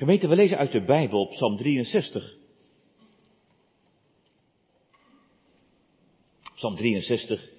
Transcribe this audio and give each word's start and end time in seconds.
Gemeente, 0.00 0.28
we 0.28 0.36
lezen 0.36 0.58
uit 0.58 0.72
de 0.72 0.84
Bijbel, 0.84 1.28
Psalm 1.28 1.56
63. 1.56 2.36
Psalm 6.54 6.76
63. 6.76 7.50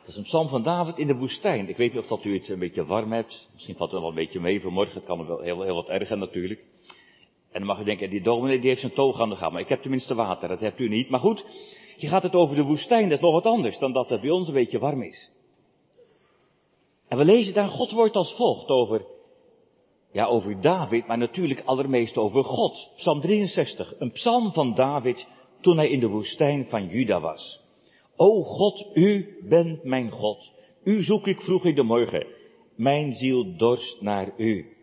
Dat 0.00 0.08
is 0.08 0.16
een 0.16 0.22
psalm 0.22 0.48
van 0.48 0.62
David 0.62 0.98
in 0.98 1.06
de 1.06 1.16
woestijn. 1.16 1.68
Ik 1.68 1.76
weet 1.76 1.92
niet 1.92 2.02
of 2.02 2.08
dat 2.08 2.24
u 2.24 2.34
het 2.34 2.48
een 2.48 2.58
beetje 2.58 2.84
warm 2.84 3.12
hebt. 3.12 3.48
Misschien 3.52 3.76
valt 3.76 3.90
het 3.90 4.00
wel 4.00 4.08
een 4.08 4.14
beetje 4.14 4.40
mee 4.40 4.60
vanmorgen. 4.60 4.94
Het 4.94 5.04
kan 5.04 5.26
wel 5.26 5.40
heel, 5.40 5.62
heel 5.62 5.74
wat 5.74 5.88
erger 5.88 6.18
natuurlijk. 6.18 6.60
En 7.50 7.58
dan 7.58 7.66
mag 7.66 7.78
je 7.78 7.84
denken, 7.84 8.10
die 8.10 8.22
dominee 8.22 8.58
die 8.58 8.68
heeft 8.68 8.80
zijn 8.80 8.92
toog 8.92 9.20
aan 9.20 9.28
de 9.28 9.36
gang. 9.36 9.52
Maar 9.52 9.60
ik 9.60 9.68
heb 9.68 9.82
tenminste 9.82 10.14
water, 10.14 10.48
dat 10.48 10.60
hebt 10.60 10.80
u 10.80 10.88
niet. 10.88 11.08
Maar 11.08 11.20
goed, 11.20 11.46
je 11.96 12.08
gaat 12.08 12.22
het 12.22 12.34
over 12.34 12.56
de 12.56 12.62
woestijn. 12.62 13.08
Dat 13.08 13.18
is 13.18 13.24
nog 13.24 13.32
wat 13.32 13.46
anders 13.46 13.78
dan 13.78 13.92
dat 13.92 14.10
het 14.10 14.20
bij 14.20 14.30
ons 14.30 14.48
een 14.48 14.54
beetje 14.54 14.78
warm 14.78 15.02
is. 15.02 15.30
En 17.14 17.20
we 17.20 17.32
lezen 17.32 17.54
daar 17.54 17.68
Gods 17.68 17.92
woord 17.92 18.16
als 18.16 18.36
volgt 18.36 18.68
over, 18.68 19.06
ja, 20.12 20.26
over 20.26 20.60
David, 20.60 21.06
maar 21.06 21.18
natuurlijk 21.18 21.62
allermeest 21.64 22.16
over 22.16 22.44
God. 22.44 22.92
Psalm 22.96 23.20
63, 23.20 23.94
een 23.98 24.10
psalm 24.10 24.52
van 24.52 24.74
David 24.74 25.28
toen 25.60 25.76
hij 25.76 25.88
in 25.88 26.00
de 26.00 26.08
woestijn 26.08 26.64
van 26.64 26.86
Juda 26.86 27.20
was. 27.20 27.60
O 28.16 28.42
God, 28.42 28.86
u 28.94 29.38
bent 29.48 29.84
mijn 29.84 30.10
God. 30.10 30.52
U 30.84 31.02
zoek 31.02 31.26
ik 31.26 31.40
vroeg 31.40 31.64
in 31.64 31.74
de 31.74 31.82
morgen. 31.82 32.26
Mijn 32.76 33.12
ziel 33.12 33.56
dorst 33.56 34.00
naar 34.00 34.32
u. 34.36 34.76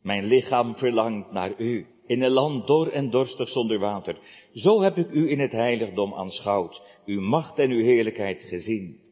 Mijn 0.00 0.24
lichaam 0.24 0.76
verlangt 0.76 1.32
naar 1.32 1.60
u. 1.60 1.86
In 2.06 2.22
een 2.22 2.32
land 2.32 2.66
dor 2.66 2.92
en 2.92 3.10
dorstig 3.10 3.48
zonder 3.48 3.78
water. 3.78 4.18
Zo 4.52 4.82
heb 4.82 4.96
ik 4.96 5.10
u 5.10 5.30
in 5.30 5.38
het 5.38 5.52
heiligdom 5.52 6.14
aanschouwd. 6.14 6.82
Uw 7.06 7.20
macht 7.20 7.58
en 7.58 7.70
uw 7.70 7.82
heerlijkheid 7.82 8.42
gezien. 8.42 9.11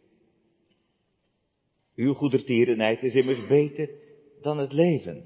Uw 2.01 2.15
goedertierenheid 2.15 3.03
is 3.03 3.15
immers 3.15 3.47
beter 3.47 3.91
dan 4.41 4.59
het 4.59 4.73
leven. 4.73 5.25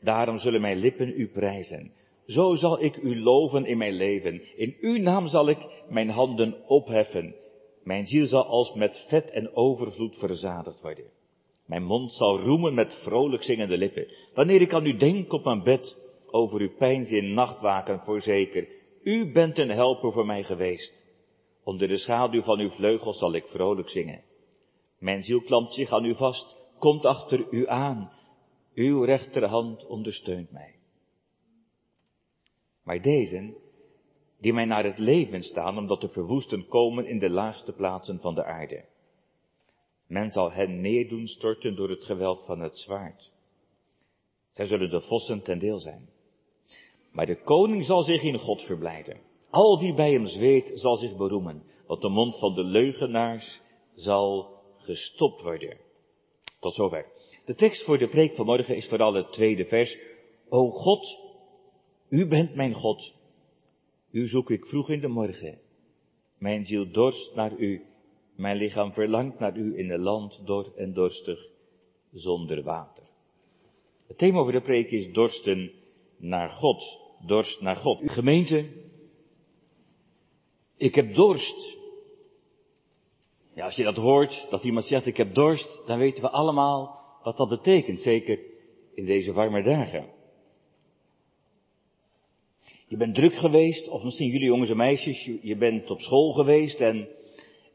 Daarom 0.00 0.38
zullen 0.38 0.60
mijn 0.60 0.76
lippen 0.76 1.20
u 1.20 1.28
prijzen. 1.28 1.92
Zo 2.26 2.54
zal 2.54 2.82
ik 2.82 2.96
u 2.96 3.20
loven 3.20 3.66
in 3.66 3.78
mijn 3.78 3.92
leven. 3.92 4.56
In 4.56 4.76
uw 4.80 4.98
naam 4.98 5.26
zal 5.26 5.48
ik 5.48 5.58
mijn 5.88 6.08
handen 6.08 6.68
opheffen. 6.68 7.34
Mijn 7.82 8.06
ziel 8.06 8.26
zal 8.26 8.44
als 8.44 8.74
met 8.74 9.06
vet 9.08 9.30
en 9.30 9.56
overvloed 9.56 10.16
verzadigd 10.16 10.82
worden. 10.82 11.10
Mijn 11.66 11.84
mond 11.84 12.12
zal 12.12 12.38
roemen 12.38 12.74
met 12.74 13.00
vrolijk 13.04 13.42
zingende 13.42 13.78
lippen. 13.78 14.06
Wanneer 14.34 14.60
ik 14.60 14.72
aan 14.72 14.86
u 14.86 14.96
denk 14.96 15.32
op 15.32 15.44
mijn 15.44 15.62
bed, 15.62 15.96
over 16.30 16.60
uw 16.60 16.74
pijnzin 16.78 17.24
in 17.24 17.34
nachtwaken 17.34 18.00
voorzeker. 18.00 18.68
U 19.02 19.32
bent 19.32 19.58
een 19.58 19.70
helper 19.70 20.12
voor 20.12 20.26
mij 20.26 20.44
geweest. 20.44 21.06
Onder 21.64 21.88
de 21.88 21.96
schaduw 21.96 22.42
van 22.42 22.58
uw 22.58 22.70
vleugels 22.70 23.18
zal 23.18 23.34
ik 23.34 23.46
vrolijk 23.46 23.88
zingen. 23.88 24.27
Mijn 24.98 25.22
ziel 25.22 25.40
klampt 25.40 25.74
zich 25.74 25.90
aan 25.90 26.04
u 26.04 26.16
vast, 26.16 26.56
komt 26.78 27.04
achter 27.04 27.46
u 27.50 27.68
aan. 27.68 28.12
Uw 28.74 29.04
rechterhand 29.04 29.86
ondersteunt 29.86 30.50
mij. 30.50 30.74
Maar 32.82 33.02
deze, 33.02 33.54
die 34.40 34.52
mij 34.52 34.64
naar 34.64 34.84
het 34.84 34.98
leven 34.98 35.42
staan, 35.42 35.78
omdat 35.78 36.00
de 36.00 36.08
verwoesten 36.08 36.66
komen 36.66 37.06
in 37.06 37.18
de 37.18 37.30
laagste 37.30 37.72
plaatsen 37.72 38.20
van 38.20 38.34
de 38.34 38.44
aarde. 38.44 38.84
Men 40.06 40.30
zal 40.30 40.52
hen 40.52 40.80
neerdoen 40.80 41.26
storten 41.26 41.76
door 41.76 41.90
het 41.90 42.04
geweld 42.04 42.44
van 42.44 42.60
het 42.60 42.78
zwaard. 42.78 43.32
Zij 44.52 44.66
zullen 44.66 44.90
de 44.90 45.00
vossen 45.00 45.42
ten 45.42 45.58
deel 45.58 45.78
zijn. 45.78 46.08
Maar 47.12 47.26
de 47.26 47.42
koning 47.42 47.84
zal 47.84 48.02
zich 48.02 48.22
in 48.22 48.38
God 48.38 48.62
verblijden. 48.62 49.20
Al 49.50 49.78
wie 49.78 49.94
bij 49.94 50.12
hem 50.12 50.26
zweet 50.26 50.70
zal 50.74 50.96
zich 50.96 51.16
beroemen, 51.16 51.62
want 51.86 52.02
de 52.02 52.08
mond 52.08 52.38
van 52.38 52.54
de 52.54 52.64
leugenaars 52.64 53.60
zal 53.94 54.57
gestopt 54.88 55.42
worden. 55.42 55.76
Tot 56.60 56.74
zover. 56.74 57.06
De 57.44 57.54
tekst 57.54 57.84
voor 57.84 57.98
de 57.98 58.08
preek 58.08 58.34
van 58.34 58.46
morgen 58.46 58.76
is 58.76 58.88
vooral 58.88 59.14
het 59.14 59.32
tweede 59.32 59.64
vers. 59.64 59.98
O 60.48 60.70
God, 60.70 61.16
u 62.08 62.26
bent 62.26 62.54
mijn 62.54 62.74
God. 62.74 63.14
U 64.10 64.28
zoek 64.28 64.50
ik 64.50 64.66
vroeg 64.66 64.90
in 64.90 65.00
de 65.00 65.08
morgen. 65.08 65.58
Mijn 66.38 66.66
ziel 66.66 66.90
dorst 66.90 67.34
naar 67.34 67.56
u. 67.56 67.84
Mijn 68.36 68.56
lichaam 68.56 68.92
verlangt 68.92 69.38
naar 69.38 69.56
u 69.56 69.78
in 69.78 69.90
een 69.90 70.00
land 70.00 70.46
dor 70.46 70.72
en 70.76 70.92
dorstig 70.92 71.46
zonder 72.12 72.62
water. 72.62 73.04
Het 74.06 74.18
thema 74.18 74.42
voor 74.42 74.52
de 74.52 74.62
preek 74.62 74.90
is 74.90 75.12
dorsten 75.12 75.72
naar 76.16 76.50
God. 76.50 76.98
Dorst 77.26 77.60
naar 77.60 77.76
God. 77.76 78.00
Gemeente, 78.04 78.70
ik 80.76 80.94
heb 80.94 81.14
dorst. 81.14 81.76
Ja, 83.58 83.64
als 83.64 83.76
je 83.76 83.84
dat 83.84 83.96
hoort, 83.96 84.46
dat 84.50 84.64
iemand 84.64 84.86
zegt 84.86 85.06
ik 85.06 85.16
heb 85.16 85.34
dorst, 85.34 85.82
dan 85.86 85.98
weten 85.98 86.22
we 86.22 86.30
allemaal 86.30 87.00
wat 87.22 87.36
dat 87.36 87.48
betekent. 87.48 88.00
Zeker 88.00 88.38
in 88.94 89.04
deze 89.04 89.32
warme 89.32 89.62
dagen. 89.62 90.06
Je 92.86 92.96
bent 92.96 93.14
druk 93.14 93.34
geweest, 93.34 93.88
of 93.88 94.02
misschien 94.02 94.30
jullie 94.30 94.46
jongens 94.46 94.70
en 94.70 94.76
meisjes, 94.76 95.24
je, 95.42 95.56
bent 95.56 95.90
op 95.90 96.00
school 96.00 96.32
geweest 96.32 96.80
en 96.80 97.08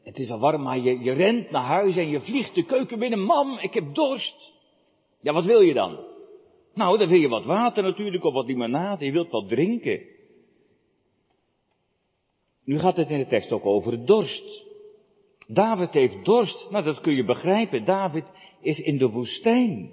het 0.02 0.18
is 0.18 0.30
al 0.30 0.38
warm, 0.38 0.62
maar 0.62 0.78
je, 0.78 0.98
je 0.98 1.12
rent 1.12 1.50
naar 1.50 1.64
huis 1.64 1.96
en 1.96 2.08
je 2.08 2.20
vliegt 2.20 2.54
de 2.54 2.64
keuken 2.64 2.98
binnen. 2.98 3.20
Mam, 3.20 3.58
ik 3.58 3.74
heb 3.74 3.94
dorst. 3.94 4.52
Ja, 5.20 5.32
wat 5.32 5.44
wil 5.44 5.60
je 5.60 5.74
dan? 5.74 5.98
Nou, 6.74 6.98
dan 6.98 7.08
wil 7.08 7.20
je 7.20 7.28
wat 7.28 7.44
water 7.44 7.82
natuurlijk, 7.82 8.24
of 8.24 8.32
wat 8.32 8.46
limonade, 8.46 9.04
je 9.04 9.12
wilt 9.12 9.30
wat 9.30 9.48
drinken. 9.48 10.02
Nu 12.64 12.78
gaat 12.78 12.96
het 12.96 13.10
in 13.10 13.18
de 13.18 13.26
tekst 13.26 13.52
ook 13.52 13.66
over 13.66 14.06
dorst. 14.06 14.72
David 15.46 15.94
heeft 15.94 16.24
dorst, 16.24 16.70
nou 16.70 16.84
dat 16.84 17.00
kun 17.00 17.14
je 17.14 17.24
begrijpen. 17.24 17.84
David 17.84 18.32
is 18.60 18.78
in 18.78 18.98
de 18.98 19.10
woestijn. 19.10 19.92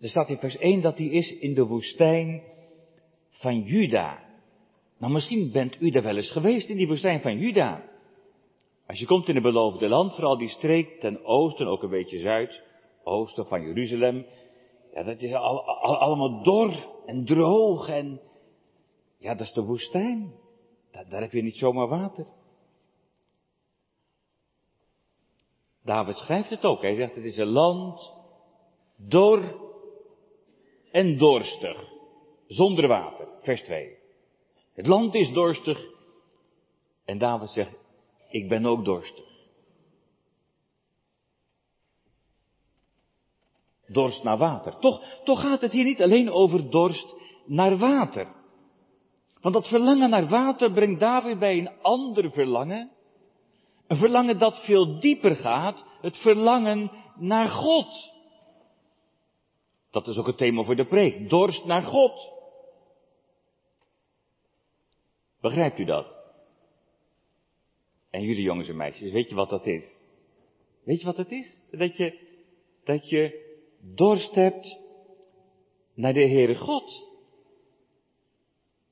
Er 0.00 0.08
staat 0.08 0.28
in 0.28 0.36
vers 0.36 0.56
1 0.56 0.80
dat 0.80 0.98
hij 0.98 1.06
is 1.06 1.38
in 1.38 1.54
de 1.54 1.66
woestijn 1.66 2.42
van 3.30 3.60
Juda. 3.60 4.22
Nou, 4.98 5.12
misschien 5.12 5.52
bent 5.52 5.80
u 5.80 5.90
daar 5.90 6.02
wel 6.02 6.16
eens 6.16 6.30
geweest 6.30 6.68
in 6.68 6.76
die 6.76 6.86
woestijn 6.86 7.20
van 7.20 7.38
Juda. 7.38 7.84
Als 8.86 8.98
je 8.98 9.06
komt 9.06 9.28
in 9.28 9.34
het 9.34 9.44
beloofde 9.44 9.88
land, 9.88 10.14
vooral 10.14 10.38
die 10.38 10.48
streek 10.48 11.00
ten 11.00 11.24
oosten, 11.24 11.66
ook 11.66 11.82
een 11.82 11.90
beetje 11.90 12.18
zuid, 12.18 12.62
oosten 13.02 13.46
van 13.46 13.62
Jeruzalem. 13.62 14.26
Ja, 14.94 15.02
dat 15.02 15.20
is 15.20 15.32
al, 15.32 15.64
allemaal 15.80 16.42
dor 16.42 16.88
en 17.06 17.24
droog 17.24 17.88
en, 17.88 18.20
ja, 19.18 19.34
dat 19.34 19.46
is 19.46 19.52
de 19.52 19.64
woestijn. 19.64 20.32
Daar, 20.90 21.08
daar 21.08 21.20
heb 21.20 21.32
je 21.32 21.42
niet 21.42 21.56
zomaar 21.56 21.88
water. 21.88 22.26
David 25.84 26.16
schrijft 26.16 26.50
het 26.50 26.64
ook. 26.64 26.82
Hij 26.82 26.94
zegt, 26.94 27.14
het 27.14 27.24
is 27.24 27.36
een 27.36 27.50
land 27.52 28.12
dor 28.96 29.60
en 30.90 31.18
dorstig. 31.18 31.92
Zonder 32.46 32.88
water. 32.88 33.28
Vers 33.40 33.62
2. 33.62 33.96
Het 34.72 34.86
land 34.86 35.14
is 35.14 35.32
dorstig. 35.32 35.84
En 37.04 37.18
David 37.18 37.48
zegt, 37.50 37.74
ik 38.28 38.48
ben 38.48 38.66
ook 38.66 38.84
dorstig. 38.84 39.32
Dorst 43.86 44.22
naar 44.22 44.38
water. 44.38 44.78
Toch, 44.78 45.20
toch 45.24 45.40
gaat 45.40 45.60
het 45.60 45.72
hier 45.72 45.84
niet 45.84 46.02
alleen 46.02 46.30
over 46.30 46.70
dorst 46.70 47.14
naar 47.46 47.78
water. 47.78 48.32
Want 49.40 49.54
dat 49.54 49.68
verlangen 49.68 50.10
naar 50.10 50.28
water 50.28 50.72
brengt 50.72 51.00
David 51.00 51.38
bij 51.38 51.58
een 51.58 51.70
ander 51.82 52.30
verlangen. 52.30 52.90
Een 53.86 53.96
verlangen 53.96 54.38
dat 54.38 54.64
veel 54.64 55.00
dieper 55.00 55.36
gaat. 55.36 55.86
Het 56.00 56.16
verlangen 56.16 56.90
naar 57.16 57.48
God. 57.48 58.12
Dat 59.90 60.06
is 60.06 60.18
ook 60.18 60.26
het 60.26 60.36
thema 60.36 60.62
voor 60.62 60.76
de 60.76 60.86
preek. 60.86 61.30
Dorst 61.30 61.64
naar 61.64 61.82
God. 61.82 62.32
Begrijpt 65.40 65.78
u 65.78 65.84
dat? 65.84 66.06
En 68.10 68.22
jullie 68.22 68.42
jongens 68.42 68.68
en 68.68 68.76
meisjes, 68.76 69.12
weet 69.12 69.28
je 69.28 69.34
wat 69.34 69.48
dat 69.48 69.66
is? 69.66 70.02
Weet 70.84 71.00
je 71.00 71.06
wat 71.06 71.16
dat 71.16 71.30
is? 71.30 71.60
Dat 71.70 71.96
je, 71.96 72.18
dat 72.84 73.08
je 73.08 73.54
dorst 73.80 74.34
hebt 74.34 74.78
naar 75.94 76.12
de 76.12 76.28
Heere 76.28 76.54
God. 76.54 77.08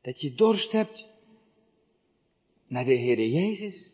Dat 0.00 0.20
je 0.20 0.34
dorst 0.34 0.72
hebt 0.72 1.08
naar 2.66 2.84
de 2.84 2.98
Heere 2.98 3.30
Jezus. 3.30 3.91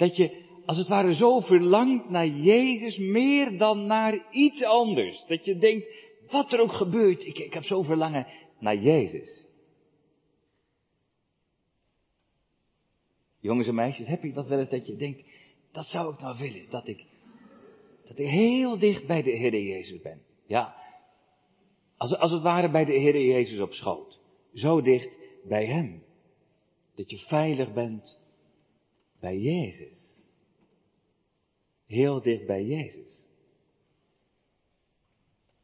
Dat 0.00 0.16
je 0.16 0.42
als 0.64 0.78
het 0.78 0.88
ware 0.88 1.14
zo 1.14 1.40
verlangt 1.40 2.08
naar 2.08 2.26
Jezus 2.26 2.98
meer 2.98 3.58
dan 3.58 3.86
naar 3.86 4.26
iets 4.30 4.64
anders. 4.64 5.24
Dat 5.26 5.44
je 5.44 5.56
denkt, 5.56 5.88
wat 6.30 6.52
er 6.52 6.60
ook 6.60 6.72
gebeurt, 6.72 7.24
ik, 7.24 7.38
ik 7.38 7.52
heb 7.52 7.62
zo 7.62 7.82
verlangen 7.82 8.26
naar 8.58 8.76
Jezus. 8.76 9.46
Jongens 13.40 13.68
en 13.68 13.74
meisjes, 13.74 14.08
heb 14.08 14.22
je 14.22 14.32
dat 14.32 14.46
wel 14.46 14.58
eens 14.58 14.68
dat 14.68 14.86
je 14.86 14.96
denkt, 14.96 15.22
dat 15.72 15.84
zou 15.84 16.14
ik 16.14 16.20
nou 16.20 16.38
willen, 16.38 16.70
dat 16.70 16.88
ik, 16.88 17.04
dat 18.08 18.18
ik 18.18 18.28
heel 18.28 18.78
dicht 18.78 19.06
bij 19.06 19.22
de 19.22 19.36
Heer 19.36 19.62
Jezus 19.62 20.00
ben. 20.00 20.22
Ja, 20.46 20.74
als, 21.96 22.16
als 22.16 22.30
het 22.30 22.42
ware 22.42 22.70
bij 22.70 22.84
de 22.84 22.92
Heer 22.92 23.24
Jezus 23.24 23.60
op 23.60 23.72
schoot. 23.72 24.20
Zo 24.52 24.80
dicht 24.82 25.18
bij 25.44 25.66
Hem. 25.66 26.02
Dat 26.94 27.10
je 27.10 27.18
veilig 27.18 27.72
bent 27.72 28.19
bij 29.20 29.38
Jezus. 29.38 30.18
heel 31.86 32.22
dicht 32.22 32.46
bij 32.46 32.64
Jezus. 32.64 33.10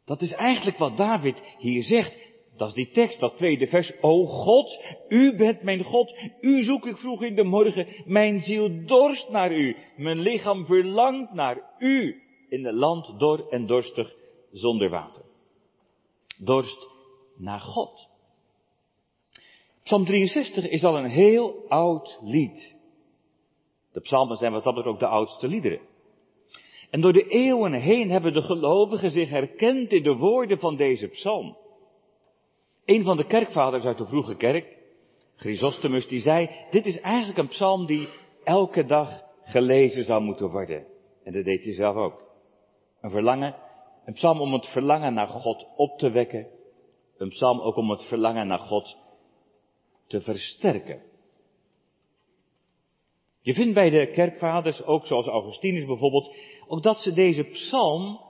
Dat 0.05 0.23
is 0.23 0.33
eigenlijk 0.33 0.79
wat 0.79 0.97
David 0.97 1.43
hier 1.59 1.83
zegt. 1.83 2.25
Dat 2.57 2.69
is 2.69 2.75
die 2.75 2.91
tekst, 2.91 3.21
dat 3.21 3.37
tweede 3.37 3.67
vers. 3.67 3.93
O 4.01 4.25
God, 4.25 4.97
u 5.09 5.37
bent 5.37 5.63
mijn 5.63 5.85
God. 5.85 6.15
U 6.41 6.63
zoek 6.63 6.87
ik 6.87 6.97
vroeg 6.97 7.23
in 7.23 7.35
de 7.35 7.45
morgen. 7.45 7.87
Mijn 8.05 8.41
ziel 8.41 8.87
dorst 8.87 9.29
naar 9.29 9.53
u. 9.53 9.77
Mijn 9.97 10.19
lichaam 10.19 10.67
verlangt 10.67 11.33
naar 11.33 11.75
u. 11.79 12.23
In 12.49 12.67
een 12.67 12.75
land 12.75 13.19
dor 13.19 13.49
en 13.49 13.67
dorstig 13.67 14.15
zonder 14.53 14.91
water. 14.91 15.23
Dorst 16.39 16.89
naar 17.37 17.61
God. 17.61 18.09
Psalm 19.83 20.05
63 20.05 20.69
is 20.69 20.85
al 20.85 20.97
een 20.97 21.11
heel 21.11 21.65
oud 21.69 22.19
lied. 22.23 22.76
De 23.97 24.03
psalmen 24.03 24.37
zijn 24.37 24.53
wat 24.53 24.65
dat 24.65 24.85
ook 24.85 24.99
de 24.99 25.07
oudste 25.07 25.49
liederen. 25.49 25.81
En 26.91 27.01
door 27.01 27.13
de 27.13 27.29
eeuwen 27.29 27.73
heen 27.73 28.11
hebben 28.11 28.33
de 28.33 28.43
gelovigen 28.43 29.11
zich 29.11 29.31
herkend 29.31 29.93
in 29.93 30.03
de 30.03 30.17
woorden 30.17 30.59
van 30.59 30.77
deze 30.77 31.09
psalm. 31.09 31.57
Een 32.85 33.05
van 33.05 33.17
de 33.17 33.27
kerkvaders 33.27 33.85
uit 33.85 33.99
de 33.99 34.07
vroege 34.07 34.37
kerk, 34.37 34.79
Chrysostomus, 35.37 36.07
die 36.07 36.21
zei, 36.21 36.51
dit 36.71 36.87
is 36.87 37.01
eigenlijk 37.01 37.39
een 37.39 37.49
psalm 37.49 37.87
die 37.87 38.09
elke 38.45 38.85
dag 38.85 39.23
gelezen 39.43 40.05
zou 40.05 40.23
moeten 40.23 40.51
worden. 40.51 40.87
En 41.25 41.33
dat 41.33 41.45
deed 41.45 41.65
hij 41.65 41.75
zelf 41.75 41.97
ook. 41.97 42.23
Een 43.01 43.11
verlangen, 43.11 43.57
een 44.05 44.15
psalm 44.15 44.41
om 44.41 44.53
het 44.53 44.67
verlangen 44.67 45.15
naar 45.15 45.29
God 45.29 45.67
op 45.77 45.99
te 45.99 46.11
wekken. 46.11 46.47
Een 47.19 47.29
psalm 47.29 47.61
ook 47.61 47.77
om 47.77 47.91
het 47.91 48.05
verlangen 48.05 48.47
naar 48.47 48.61
God 48.61 48.97
te 50.07 50.21
versterken. 50.21 51.03
Je 53.47 53.55
vindt 53.55 53.75
bij 53.75 53.91
de 53.91 54.11
kerkvaders, 54.11 54.85
ook 54.85 55.07
zoals 55.07 55.27
Augustinus 55.27 55.85
bijvoorbeeld, 55.85 56.37
ook 56.67 56.83
dat 56.83 57.01
ze 57.01 57.13
deze 57.13 57.45
psalm 57.45 58.21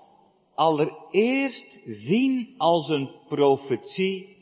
allereerst 0.54 1.80
zien 1.84 2.54
als 2.56 2.88
een 2.88 3.10
profetie 3.28 4.36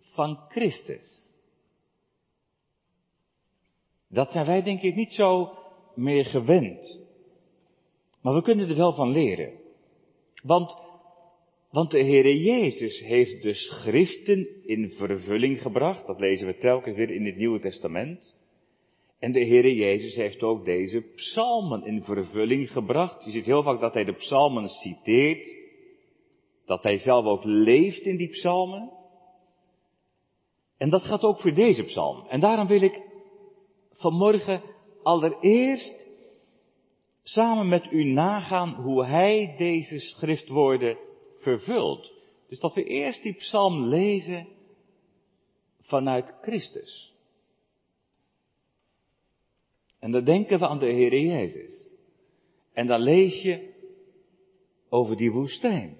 van 0.00 0.38
Christus. 0.48 1.26
Dat 4.08 4.30
zijn 4.30 4.46
wij 4.46 4.62
denk 4.62 4.82
ik 4.82 4.94
niet 4.94 5.12
zo 5.12 5.52
meer 5.94 6.24
gewend. 6.24 7.00
Maar 8.20 8.34
we 8.34 8.42
kunnen 8.42 8.68
er 8.68 8.76
wel 8.76 8.94
van 8.94 9.10
leren. 9.10 9.52
Want, 10.42 10.82
want 11.70 11.90
de 11.90 12.04
Heere 12.04 12.38
Jezus 12.38 13.00
heeft 13.00 13.42
de 13.42 13.54
schriften 13.54 14.64
in 14.66 14.90
vervulling 14.90 15.62
gebracht. 15.62 16.06
Dat 16.06 16.20
lezen 16.20 16.46
we 16.46 16.56
telkens 16.56 16.96
weer 16.96 17.10
in 17.10 17.26
het 17.26 17.36
Nieuwe 17.36 17.60
Testament. 17.60 18.40
En 19.22 19.32
de 19.32 19.46
Heere 19.46 19.74
Jezus 19.74 20.14
heeft 20.14 20.42
ook 20.42 20.64
deze 20.64 21.00
psalmen 21.00 21.84
in 21.84 22.04
vervulling 22.04 22.70
gebracht. 22.70 23.24
Je 23.24 23.30
ziet 23.30 23.44
heel 23.44 23.62
vaak 23.62 23.80
dat 23.80 23.94
hij 23.94 24.04
de 24.04 24.14
psalmen 24.14 24.68
citeert. 24.68 25.56
Dat 26.66 26.82
hij 26.82 26.98
zelf 26.98 27.24
ook 27.24 27.44
leeft 27.44 28.00
in 28.00 28.16
die 28.16 28.28
psalmen. 28.28 28.92
En 30.76 30.90
dat 30.90 31.02
gaat 31.02 31.22
ook 31.22 31.40
voor 31.40 31.54
deze 31.54 31.82
psalm. 31.82 32.26
En 32.28 32.40
daarom 32.40 32.66
wil 32.66 32.82
ik 32.82 33.02
vanmorgen 33.90 34.62
allereerst 35.02 36.08
samen 37.22 37.68
met 37.68 37.92
u 37.92 38.04
nagaan 38.04 38.74
hoe 38.74 39.04
hij 39.04 39.54
deze 39.56 39.98
schriftwoorden 39.98 40.98
vervult. 41.38 42.12
Dus 42.48 42.60
dat 42.60 42.74
we 42.74 42.84
eerst 42.84 43.22
die 43.22 43.34
psalm 43.34 43.84
lezen 43.84 44.48
vanuit 45.80 46.34
Christus. 46.40 47.11
En 50.02 50.10
dan 50.10 50.24
denken 50.24 50.58
we 50.58 50.68
aan 50.68 50.78
de 50.78 50.92
Heer 50.92 51.18
Jezus. 51.18 51.88
En 52.72 52.86
dan 52.86 53.00
lees 53.00 53.42
je 53.42 53.72
over 54.88 55.16
die 55.16 55.32
woestijn. 55.32 55.96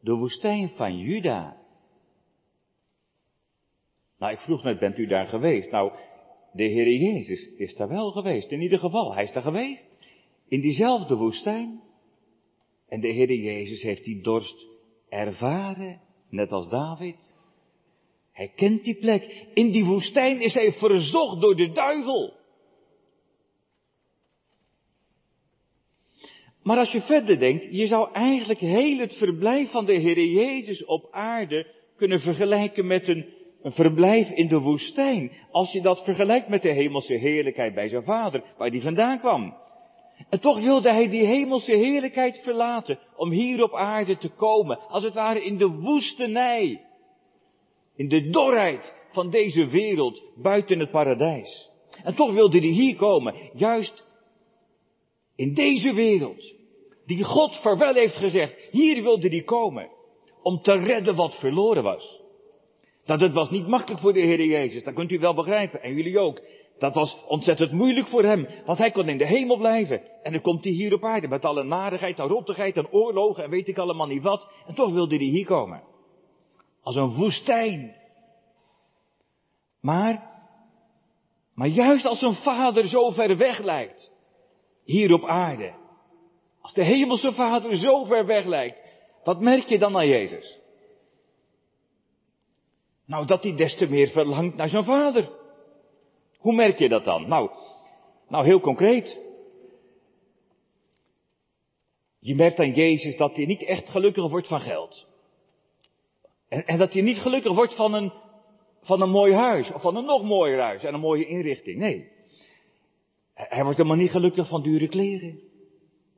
De 0.00 0.14
woestijn 0.14 0.68
van 0.68 0.98
Juda. 0.98 1.56
Nou, 4.18 4.32
ik 4.32 4.40
vroeg 4.40 4.62
net, 4.62 4.78
bent 4.78 4.98
u 4.98 5.06
daar 5.06 5.26
geweest? 5.26 5.70
Nou, 5.70 5.92
de 6.52 6.62
Heer 6.62 6.88
Jezus 6.88 7.48
is 7.56 7.76
daar 7.76 7.88
wel 7.88 8.10
geweest. 8.10 8.50
In 8.50 8.60
ieder 8.60 8.78
geval, 8.78 9.14
hij 9.14 9.22
is 9.22 9.32
daar 9.32 9.42
geweest. 9.42 9.88
In 10.48 10.60
diezelfde 10.60 11.16
woestijn. 11.16 11.82
En 12.88 13.00
de 13.00 13.08
Heer 13.08 13.32
Jezus 13.32 13.82
heeft 13.82 14.04
die 14.04 14.22
dorst 14.22 14.66
ervaren, 15.08 16.00
net 16.28 16.50
als 16.50 16.68
David. 16.68 17.34
Hij 18.32 18.52
kent 18.54 18.84
die 18.84 18.96
plek. 18.96 19.46
In 19.54 19.70
die 19.70 19.84
woestijn 19.84 20.40
is 20.40 20.54
hij 20.54 20.72
verzocht 20.72 21.40
door 21.40 21.56
de 21.56 21.72
duivel. 21.72 22.40
Maar 26.62 26.78
als 26.78 26.92
je 26.92 27.00
verder 27.00 27.38
denkt, 27.38 27.68
je 27.70 27.86
zou 27.86 28.12
eigenlijk 28.12 28.60
heel 28.60 28.98
het 28.98 29.14
verblijf 29.16 29.70
van 29.70 29.84
de 29.84 29.92
Heer 29.92 30.24
Jezus 30.24 30.84
op 30.84 31.08
aarde 31.10 31.66
kunnen 31.96 32.20
vergelijken 32.20 32.86
met 32.86 33.08
een, 33.08 33.26
verblijf 33.64 34.30
in 34.30 34.48
de 34.48 34.58
woestijn. 34.58 35.32
Als 35.50 35.72
je 35.72 35.80
dat 35.80 36.04
vergelijkt 36.04 36.48
met 36.48 36.62
de 36.62 36.72
hemelse 36.72 37.14
heerlijkheid 37.14 37.74
bij 37.74 37.88
zijn 37.88 38.04
vader, 38.04 38.42
waar 38.58 38.70
die 38.70 38.82
vandaan 38.82 39.18
kwam. 39.18 39.54
En 40.30 40.40
toch 40.40 40.60
wilde 40.60 40.92
hij 40.92 41.08
die 41.08 41.26
hemelse 41.26 41.76
heerlijkheid 41.76 42.40
verlaten 42.42 42.98
om 43.16 43.30
hier 43.30 43.62
op 43.62 43.74
aarde 43.74 44.16
te 44.16 44.28
komen, 44.28 44.78
als 44.88 45.02
het 45.02 45.14
ware 45.14 45.44
in 45.44 45.58
de 45.58 45.68
woestenij, 45.68 46.80
in 47.96 48.08
de 48.08 48.30
dorheid 48.30 48.94
van 49.12 49.30
deze 49.30 49.66
wereld, 49.66 50.22
buiten 50.36 50.78
het 50.78 50.90
paradijs. 50.90 51.70
En 52.04 52.14
toch 52.14 52.32
wilde 52.32 52.58
hij 52.58 52.68
hier 52.68 52.96
komen, 52.96 53.34
juist 53.52 54.06
in 55.42 55.54
deze 55.54 55.94
wereld, 55.94 56.54
die 57.06 57.24
God 57.24 57.56
verwel 57.56 57.94
heeft 57.94 58.16
gezegd, 58.16 58.54
hier 58.70 59.02
wilde 59.02 59.28
hij 59.28 59.42
komen, 59.42 59.90
om 60.42 60.60
te 60.60 60.72
redden 60.72 61.14
wat 61.14 61.38
verloren 61.38 61.82
was. 61.82 62.20
Dat 63.04 63.20
het 63.20 63.32
was 63.32 63.50
niet 63.50 63.66
makkelijk 63.66 64.00
voor 64.00 64.12
de 64.12 64.20
Heer 64.20 64.44
Jezus, 64.44 64.82
dat 64.82 64.94
kunt 64.94 65.10
u 65.10 65.18
wel 65.18 65.34
begrijpen, 65.34 65.82
en 65.82 65.94
jullie 65.94 66.18
ook. 66.18 66.40
Dat 66.78 66.94
was 66.94 67.24
ontzettend 67.28 67.72
moeilijk 67.72 68.08
voor 68.08 68.22
hem, 68.22 68.46
want 68.66 68.78
hij 68.78 68.90
kon 68.90 69.08
in 69.08 69.18
de 69.18 69.26
hemel 69.26 69.56
blijven. 69.56 70.02
En 70.22 70.32
dan 70.32 70.40
komt 70.40 70.64
hij 70.64 70.72
hier 70.72 70.92
op 70.92 71.04
aarde 71.04 71.28
met 71.28 71.44
alle 71.44 71.64
narigheid 71.64 72.18
en 72.18 72.26
rottigheid 72.26 72.76
en 72.76 72.92
oorlogen 72.92 73.44
en 73.44 73.50
weet 73.50 73.68
ik 73.68 73.78
allemaal 73.78 74.06
niet 74.06 74.22
wat. 74.22 74.48
En 74.66 74.74
toch 74.74 74.92
wilde 74.92 75.16
hij 75.16 75.24
hier 75.24 75.46
komen. 75.46 75.82
Als 76.82 76.96
een 76.96 77.14
woestijn. 77.14 77.96
Maar, 79.80 80.30
maar 81.54 81.68
juist 81.68 82.06
als 82.06 82.22
een 82.22 82.34
vader 82.34 82.88
zo 82.88 83.10
ver 83.10 83.36
weg 83.36 83.62
lijkt 83.62 84.11
hier 84.84 85.12
op 85.12 85.24
aarde. 85.24 85.74
Als 86.60 86.74
de 86.74 86.84
hemelse 86.84 87.32
vader 87.32 87.76
zo 87.76 88.04
ver 88.04 88.26
weg 88.26 88.46
lijkt, 88.46 88.80
wat 89.24 89.40
merk 89.40 89.68
je 89.68 89.78
dan 89.78 89.96
aan 89.96 90.08
Jezus? 90.08 90.58
Nou, 93.06 93.26
dat 93.26 93.42
hij 93.42 93.56
des 93.56 93.76
te 93.76 93.86
meer 93.86 94.08
verlangt 94.08 94.56
naar 94.56 94.68
zijn 94.68 94.84
vader. 94.84 95.30
Hoe 96.38 96.54
merk 96.54 96.78
je 96.78 96.88
dat 96.88 97.04
dan? 97.04 97.28
Nou, 97.28 97.50
nou 98.28 98.44
heel 98.44 98.60
concreet. 98.60 99.20
Je 102.18 102.34
merkt 102.34 102.58
aan 102.58 102.72
Jezus 102.72 103.16
dat 103.16 103.36
hij 103.36 103.44
niet 103.44 103.64
echt 103.64 103.88
gelukkig 103.88 104.30
wordt 104.30 104.48
van 104.48 104.60
geld. 104.60 105.06
En, 106.48 106.66
en 106.66 106.78
dat 106.78 106.92
hij 106.92 107.02
niet 107.02 107.18
gelukkig 107.18 107.54
wordt 107.54 107.76
van 107.76 107.94
een, 107.94 108.12
van 108.80 109.00
een 109.00 109.10
mooi 109.10 109.32
huis, 109.34 109.72
of 109.72 109.82
van 109.82 109.96
een 109.96 110.04
nog 110.04 110.22
mooier 110.22 110.60
huis 110.60 110.84
en 110.84 110.94
een 110.94 111.00
mooie 111.00 111.26
inrichting. 111.26 111.78
Nee. 111.78 112.10
Hij 113.34 113.62
wordt 113.62 113.76
helemaal 113.76 113.98
niet 113.98 114.10
gelukkig 114.10 114.48
van 114.48 114.62
dure 114.62 114.88
kleren. 114.88 115.40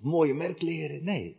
Mooie 0.00 0.34
merkleren. 0.34 1.04
Nee. 1.04 1.36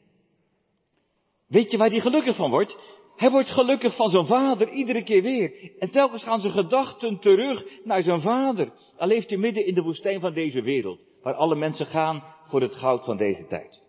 Weet 1.47 1.71
je 1.71 1.77
waar 1.77 1.89
hij 1.89 1.99
gelukkig 1.99 2.35
van 2.35 2.49
wordt? 2.49 2.77
Hij 3.15 3.29
wordt 3.31 3.49
gelukkig 3.49 3.95
van 3.95 4.09
zijn 4.09 4.25
vader 4.25 4.69
iedere 4.69 5.03
keer 5.03 5.21
weer. 5.21 5.71
En 5.79 5.89
telkens 5.89 6.23
gaan 6.23 6.41
zijn 6.41 6.53
gedachten 6.53 7.19
terug 7.19 7.65
naar 7.83 8.01
zijn 8.01 8.21
vader. 8.21 8.71
Al 8.97 9.07
leeft 9.07 9.29
hij 9.29 9.39
midden 9.39 9.65
in 9.65 9.73
de 9.73 9.81
woestijn 9.81 10.19
van 10.19 10.33
deze 10.33 10.61
wereld. 10.61 10.99
Waar 11.21 11.33
alle 11.33 11.55
mensen 11.55 11.85
gaan 11.85 12.23
voor 12.43 12.61
het 12.61 12.75
goud 12.75 13.05
van 13.05 13.17
deze 13.17 13.47
tijd. 13.47 13.81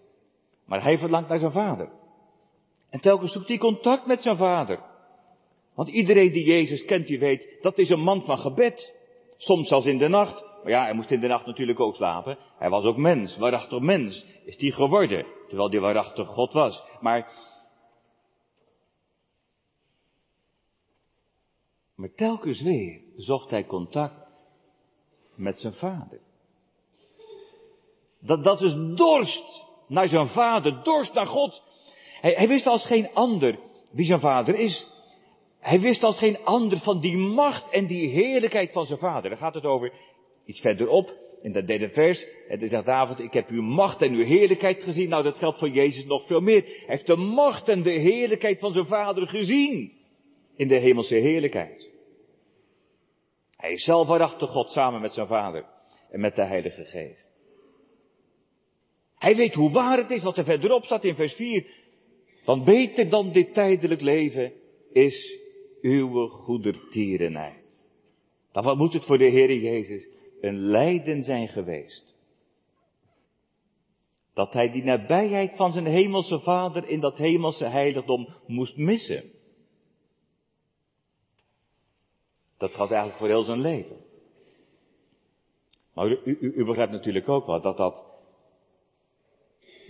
Maar 0.66 0.82
hij 0.82 0.98
verlangt 0.98 1.28
naar 1.28 1.38
zijn 1.38 1.52
vader. 1.52 1.90
En 2.90 3.00
telkens 3.00 3.32
zoekt 3.32 3.48
hij 3.48 3.58
contact 3.58 4.06
met 4.06 4.22
zijn 4.22 4.36
vader. 4.36 4.80
Want 5.74 5.88
iedereen 5.88 6.32
die 6.32 6.44
Jezus 6.44 6.84
kent, 6.84 7.06
die 7.06 7.18
weet, 7.18 7.58
dat 7.60 7.78
is 7.78 7.90
een 7.90 8.00
man 8.00 8.22
van 8.22 8.38
gebed. 8.38 8.94
Soms 9.36 9.68
zelfs 9.68 9.86
in 9.86 9.98
de 9.98 10.08
nacht. 10.08 10.45
Maar 10.66 10.74
ja, 10.74 10.84
hij 10.84 10.94
moest 10.94 11.10
in 11.10 11.20
de 11.20 11.26
nacht 11.26 11.46
natuurlijk 11.46 11.80
ook 11.80 11.94
slapen. 11.94 12.38
Hij 12.58 12.70
was 12.70 12.84
ook 12.84 12.96
mens, 12.96 13.36
waarachtig 13.36 13.80
mens 13.80 14.26
is 14.44 14.60
hij 14.60 14.70
geworden. 14.70 15.26
Terwijl 15.48 15.70
hij 15.70 15.80
waarachtig 15.80 16.28
God 16.28 16.52
was. 16.52 16.84
Maar, 17.00 17.32
maar 21.94 22.14
telkens 22.14 22.62
weer 22.62 23.00
zocht 23.16 23.50
hij 23.50 23.66
contact 23.66 24.46
met 25.34 25.60
zijn 25.60 25.74
vader. 25.74 26.20
Dat, 28.20 28.44
dat 28.44 28.60
is 28.60 28.74
dorst 28.96 29.64
naar 29.88 30.08
zijn 30.08 30.26
vader, 30.26 30.82
dorst 30.82 31.14
naar 31.14 31.26
God. 31.26 31.62
Hij, 32.20 32.32
hij 32.32 32.48
wist 32.48 32.66
als 32.66 32.86
geen 32.86 33.10
ander 33.14 33.58
wie 33.90 34.06
zijn 34.06 34.20
vader 34.20 34.54
is. 34.54 34.86
Hij 35.60 35.80
wist 35.80 36.02
als 36.02 36.18
geen 36.18 36.44
ander 36.44 36.78
van 36.78 37.00
die 37.00 37.16
macht 37.16 37.70
en 37.70 37.86
die 37.86 38.08
heerlijkheid 38.08 38.72
van 38.72 38.84
zijn 38.84 38.98
vader. 38.98 39.30
Daar 39.30 39.38
gaat 39.38 39.54
het 39.54 39.64
over 39.64 39.92
iets 40.46 40.60
verderop, 40.60 41.14
in 41.42 41.52
dat 41.52 41.66
derde 41.66 41.88
vers. 41.88 42.26
En 42.48 42.58
toen 42.58 42.68
zegt 42.68 42.86
David, 42.86 43.18
ik 43.18 43.32
heb 43.32 43.48
uw 43.48 43.62
macht 43.62 44.02
en 44.02 44.12
uw 44.12 44.24
heerlijkheid 44.24 44.82
gezien. 44.82 45.08
Nou, 45.08 45.22
dat 45.22 45.38
geldt 45.38 45.58
voor 45.58 45.70
Jezus 45.70 46.04
nog 46.04 46.26
veel 46.26 46.40
meer. 46.40 46.62
Hij 46.62 46.84
heeft 46.86 47.06
de 47.06 47.16
macht 47.16 47.68
en 47.68 47.82
de 47.82 47.90
heerlijkheid 47.90 48.58
van 48.58 48.72
zijn 48.72 48.86
vader 48.86 49.28
gezien. 49.28 49.92
In 50.56 50.68
de 50.68 50.78
hemelse 50.78 51.14
heerlijkheid. 51.14 51.88
Hij 53.56 53.70
is 53.70 53.84
zelf 53.84 54.08
waarachtig 54.08 54.50
God 54.50 54.70
samen 54.70 55.00
met 55.00 55.12
zijn 55.12 55.26
vader 55.26 55.64
en 56.10 56.20
met 56.20 56.36
de 56.36 56.44
Heilige 56.44 56.84
Geest. 56.84 57.30
Hij 59.18 59.36
weet 59.36 59.54
hoe 59.54 59.70
waar 59.70 59.98
het 59.98 60.10
is 60.10 60.22
wat 60.22 60.38
er 60.38 60.44
verderop 60.44 60.84
staat 60.84 61.04
in 61.04 61.14
vers 61.14 61.34
4. 61.34 61.66
Want 62.44 62.64
beter 62.64 63.08
dan 63.08 63.32
dit 63.32 63.54
tijdelijk 63.54 64.00
leven 64.00 64.52
is 64.92 65.38
uw 65.80 66.26
goedertierenheid. 66.26 67.88
Dan 68.52 68.64
wat 68.64 68.76
moet 68.76 68.92
het 68.92 69.04
voor 69.04 69.18
de 69.18 69.28
Heer 69.28 69.56
Jezus 69.56 70.08
een 70.46 70.70
lijden 70.70 71.22
zijn 71.22 71.48
geweest. 71.48 72.14
Dat 74.34 74.52
hij 74.52 74.70
die 74.70 74.84
nabijheid 74.84 75.56
van 75.56 75.72
zijn 75.72 75.86
hemelse 75.86 76.40
vader 76.40 76.88
in 76.88 77.00
dat 77.00 77.18
hemelse 77.18 77.64
heiligdom 77.64 78.28
moest 78.46 78.76
missen. 78.76 79.30
Dat 82.56 82.70
gaat 82.70 82.90
eigenlijk 82.90 83.18
voor 83.18 83.28
heel 83.28 83.42
zijn 83.42 83.60
leven. 83.60 84.04
Maar 85.94 86.10
u, 86.10 86.20
u, 86.24 86.52
u 86.54 86.64
begrijpt 86.64 86.92
natuurlijk 86.92 87.28
ook 87.28 87.46
wel 87.46 87.60
dat 87.60 87.76
dat, 87.76 88.06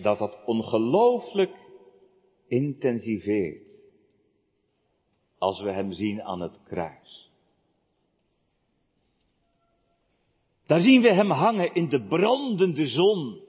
dat 0.02 0.18
dat 0.18 0.44
ongelooflijk 0.44 1.56
intensiveert. 2.46 3.84
Als 5.38 5.62
we 5.62 5.70
hem 5.70 5.92
zien 5.92 6.22
aan 6.22 6.40
het 6.40 6.62
kruis. 6.62 7.25
Daar 10.66 10.80
zien 10.80 11.02
we 11.02 11.12
hem 11.12 11.30
hangen 11.30 11.74
in 11.74 11.88
de 11.88 12.06
brandende 12.06 12.86
zon. 12.86 13.44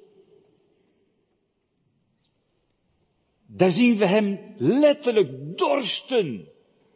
Daar 3.48 3.72
zien 3.72 3.98
we 3.98 4.08
hem 4.08 4.54
letterlijk 4.58 5.58
dorsten. 5.58 6.50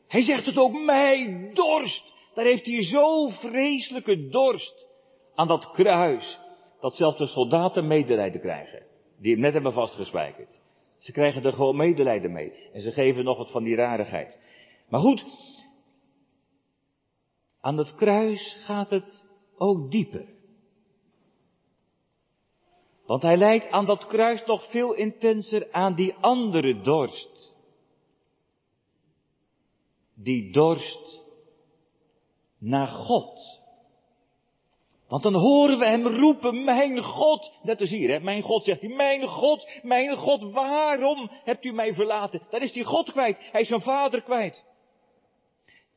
Hij 0.07 0.21
zegt 0.21 0.45
het 0.45 0.57
ook 0.57 0.73
mij, 0.73 1.49
dorst. 1.53 2.13
Daar 2.33 2.45
heeft 2.45 2.65
hij 2.65 2.83
zo 2.83 3.27
vreselijke 3.27 4.27
dorst 4.27 4.87
aan 5.35 5.47
dat 5.47 5.71
kruis, 5.71 6.39
dat 6.79 6.95
zelfs 6.95 7.17
de 7.17 7.27
soldaten 7.27 7.87
medelijden 7.87 8.41
krijgen, 8.41 8.83
die 9.19 9.31
hem 9.31 9.41
net 9.41 9.53
hebben 9.53 9.73
vastgespijkerd. 9.73 10.59
Ze 10.97 11.11
krijgen 11.11 11.43
er 11.43 11.53
gewoon 11.53 11.75
medelijden 11.75 12.31
mee 12.31 12.69
en 12.73 12.81
ze 12.81 12.91
geven 12.91 13.23
nog 13.23 13.37
wat 13.37 13.51
van 13.51 13.63
die 13.63 13.75
rarigheid. 13.75 14.39
Maar 14.89 14.99
goed, 14.99 15.25
aan 17.61 17.77
het 17.77 17.95
kruis 17.95 18.63
gaat 18.65 18.89
het 18.89 19.30
ook 19.61 19.91
dieper. 19.91 20.25
Want 23.05 23.21
hij 23.21 23.37
lijkt 23.37 23.69
aan 23.69 23.85
dat 23.85 24.07
kruis 24.07 24.45
nog 24.45 24.69
veel 24.69 24.93
intenser 24.93 25.71
aan 25.71 25.95
die 25.95 26.13
andere 26.13 26.81
dorst. 26.81 27.53
Die 30.15 30.51
dorst 30.51 31.21
naar 32.57 32.87
God. 32.87 33.59
Want 35.07 35.23
dan 35.23 35.35
horen 35.35 35.79
we 35.79 35.87
hem 35.87 36.07
roepen, 36.07 36.63
mijn 36.63 37.01
God. 37.01 37.53
Net 37.63 37.79
als 37.79 37.89
hier, 37.89 38.09
hè? 38.09 38.19
mijn 38.19 38.41
God 38.41 38.63
zegt 38.63 38.81
hij, 38.81 38.89
mijn 38.89 39.27
God, 39.27 39.79
mijn 39.81 40.15
God, 40.17 40.51
waarom 40.51 41.29
hebt 41.43 41.65
u 41.65 41.71
mij 41.71 41.93
verlaten? 41.93 42.41
Dan 42.49 42.61
is 42.61 42.73
hij 42.73 42.83
God 42.83 43.11
kwijt, 43.11 43.37
hij 43.51 43.61
is 43.61 43.67
zijn 43.67 43.81
vader 43.81 44.21
kwijt. 44.21 44.65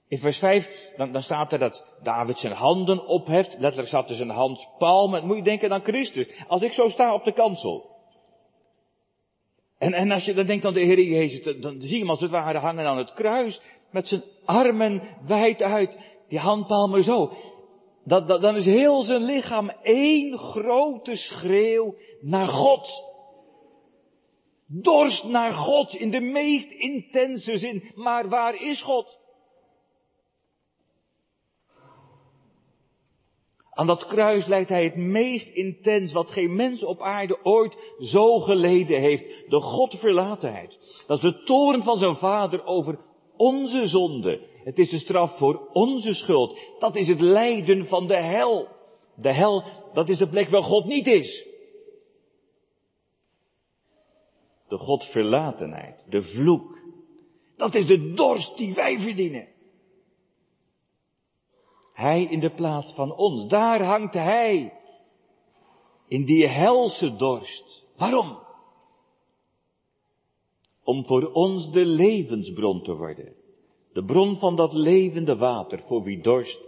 In 0.08 0.18
vers 0.18 0.38
5, 0.38 0.92
dan, 0.96 1.12
dan 1.12 1.22
staat 1.22 1.52
er 1.52 1.58
dat 1.58 1.84
David 2.02 2.38
zijn 2.38 2.52
handen 2.52 3.06
opheft. 3.06 3.56
Letterlijk 3.58 3.88
staat 3.88 4.10
er 4.10 4.16
zijn 4.16 4.30
handpalmen. 4.30 5.26
Moet 5.26 5.36
je 5.36 5.42
denken 5.42 5.72
aan 5.72 5.84
Christus. 5.84 6.28
Als 6.48 6.62
ik 6.62 6.72
zo 6.72 6.88
sta 6.88 7.14
op 7.14 7.24
de 7.24 7.32
kansel. 7.32 7.92
En, 9.78 9.92
en 9.92 10.10
als 10.10 10.24
je 10.24 10.34
dan 10.34 10.46
denkt 10.46 10.64
aan 10.64 10.72
de 10.72 10.80
Heer 10.80 11.00
Jezus, 11.00 11.42
dan, 11.42 11.60
dan 11.60 11.80
zie 11.80 11.92
je 11.92 11.98
hem 11.98 12.10
als 12.10 12.20
het 12.20 12.30
ware 12.30 12.58
hangen 12.58 12.86
aan 12.86 12.98
het 12.98 13.12
kruis. 13.12 13.60
Met 13.90 14.08
zijn 14.08 14.22
armen 14.44 15.02
wijd 15.26 15.62
uit. 15.62 15.98
Die 16.28 16.38
handpalmen 16.38 17.02
zo. 17.02 17.32
Dat, 18.04 18.28
dat, 18.28 18.40
dan 18.42 18.56
is 18.56 18.64
heel 18.64 19.02
zijn 19.02 19.24
lichaam 19.24 19.68
één 19.82 20.38
grote 20.38 21.16
schreeuw 21.16 21.94
naar 22.20 22.46
God. 22.46 22.88
Dorst 24.66 25.24
naar 25.24 25.52
God 25.52 25.94
in 25.94 26.10
de 26.10 26.20
meest 26.20 26.70
intense 26.70 27.56
zin. 27.56 27.92
Maar 27.94 28.28
waar 28.28 28.62
is 28.62 28.82
God? 28.82 29.22
Aan 33.74 33.86
dat 33.86 34.06
kruis 34.06 34.46
lijkt 34.46 34.68
hij 34.68 34.84
het 34.84 34.96
meest 34.96 35.54
intens 35.54 36.12
wat 36.12 36.30
geen 36.30 36.56
mens 36.56 36.84
op 36.84 37.02
aarde 37.02 37.44
ooit 37.44 37.94
zo 37.98 38.38
geleden 38.38 39.00
heeft. 39.00 39.50
De 39.50 39.60
Godverlatenheid. 39.60 41.02
Dat 41.06 41.16
is 41.16 41.32
de 41.32 41.42
toren 41.44 41.82
van 41.82 41.96
zijn 41.96 42.16
vader 42.16 42.64
over 42.64 42.98
onze 43.36 43.86
zonde. 43.86 44.40
Het 44.64 44.78
is 44.78 44.90
de 44.90 44.98
straf 44.98 45.38
voor 45.38 45.68
onze 45.72 46.12
schuld. 46.12 46.58
Dat 46.78 46.96
is 46.96 47.06
het 47.06 47.20
lijden 47.20 47.86
van 47.86 48.06
de 48.06 48.22
hel. 48.22 48.68
De 49.16 49.32
hel, 49.32 49.64
dat 49.92 50.08
is 50.08 50.18
de 50.18 50.28
plek 50.28 50.48
waar 50.48 50.62
God 50.62 50.84
niet 50.84 51.06
is. 51.06 51.48
De 54.68 54.78
Godverlatenheid, 54.78 56.04
de 56.08 56.22
vloek. 56.22 56.78
Dat 57.56 57.74
is 57.74 57.86
de 57.86 58.12
dorst 58.12 58.56
die 58.56 58.74
wij 58.74 59.00
verdienen. 59.00 59.53
Hij 61.94 62.24
in 62.24 62.40
de 62.40 62.50
plaats 62.50 62.94
van 62.94 63.16
ons. 63.16 63.48
Daar 63.48 63.82
hangt 63.82 64.14
Hij. 64.14 64.72
In 66.08 66.24
die 66.24 66.48
helse 66.48 67.16
dorst. 67.16 67.84
Waarom? 67.96 68.38
Om 70.84 71.06
voor 71.06 71.32
ons 71.32 71.72
de 71.72 71.86
levensbron 71.86 72.82
te 72.82 72.94
worden. 72.94 73.34
De 73.92 74.04
bron 74.04 74.36
van 74.36 74.56
dat 74.56 74.72
levende 74.72 75.36
water 75.36 75.80
voor 75.80 76.02
wie 76.02 76.22
dorst 76.22 76.60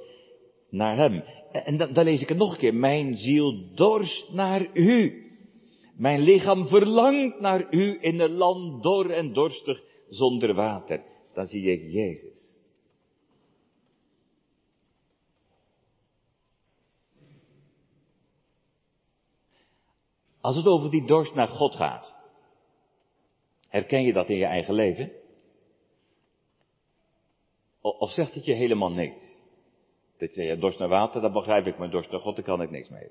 naar 0.71 0.97
Hem. 0.97 1.23
En 1.53 1.77
dan, 1.77 1.93
dan 1.93 2.05
lees 2.05 2.23
ik 2.23 2.29
het 2.29 2.39
nog 2.39 2.53
een 2.53 2.59
keer. 2.59 2.75
Mijn 2.75 3.17
ziel 3.17 3.75
dorst 3.75 4.33
naar 4.33 4.71
U. 4.73 5.25
Mijn 5.97 6.21
lichaam 6.21 6.67
verlangt 6.67 7.41
naar 7.41 7.75
U 7.75 7.99
in 8.01 8.21
een 8.21 8.35
land 8.35 8.83
dor 8.83 9.11
en 9.11 9.33
dorstig 9.33 9.83
zonder 10.09 10.55
water. 10.55 11.03
Dan 11.35 11.47
zie 11.47 11.71
ik 11.71 11.93
Jezus. 11.93 12.46
Als 20.47 20.57
het 20.57 20.67
over 20.67 20.91
die 20.91 21.07
dorst 21.07 21.35
naar 21.35 21.49
God 21.49 21.77
gaat, 21.77 22.15
herken 23.69 24.03
je 24.03 24.13
dat 24.13 24.29
in 24.29 24.37
je 24.37 24.45
eigen 24.45 24.75
leven? 24.75 25.13
Of 27.81 28.11
zegt 28.11 28.35
het 28.35 28.45
je 28.45 28.55
helemaal 28.55 28.91
niks? 28.91 29.41
Dit 30.19 30.35
je 30.35 30.59
dorst 30.59 30.79
naar 30.79 30.89
water, 30.89 31.21
dat 31.21 31.33
begrijp 31.33 31.67
ik, 31.67 31.79
maar 31.79 31.91
dorst 31.91 32.11
naar 32.11 32.21
God, 32.21 32.37
daar 32.37 32.45
kan 32.45 32.63
ik 32.63 32.71
niks 32.71 32.89
mee. 32.89 33.11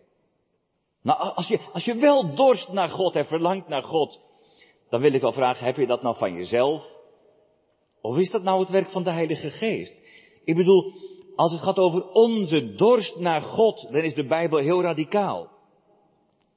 Nou, 1.02 1.20
als 1.20 1.48
je, 1.48 1.60
als 1.74 1.86
je 1.86 1.96
wel 1.96 2.36
dorst 2.36 2.72
naar 2.72 2.90
God 2.90 3.16
en 3.16 3.26
verlangt 3.26 3.68
naar 3.68 3.84
God, 3.84 4.22
dan 4.90 5.02
wil 5.02 5.14
ik 5.14 5.22
wel 5.22 5.34
vragen, 5.34 5.66
heb 5.66 5.76
je 5.76 5.88
dat 5.88 6.02
nou 6.02 6.18
van 6.18 6.34
jezelf? 6.34 6.84
Of 8.02 8.18
is 8.18 8.32
dat 8.32 8.44
nou 8.44 8.60
het 8.60 8.70
werk 8.70 8.90
van 8.90 9.04
de 9.04 9.12
Heilige 9.12 9.50
Geest? 9.50 10.04
Ik 10.44 10.56
bedoel, 10.56 10.92
als 11.36 11.52
het 11.52 11.62
gaat 11.62 11.78
over 11.78 12.10
onze 12.10 12.76
dorst 12.76 13.20
naar 13.20 13.42
God, 13.42 13.88
dan 13.92 14.04
is 14.04 14.14
de 14.14 14.28
Bijbel 14.28 14.60
heel 14.60 14.82
radicaal. 14.82 15.55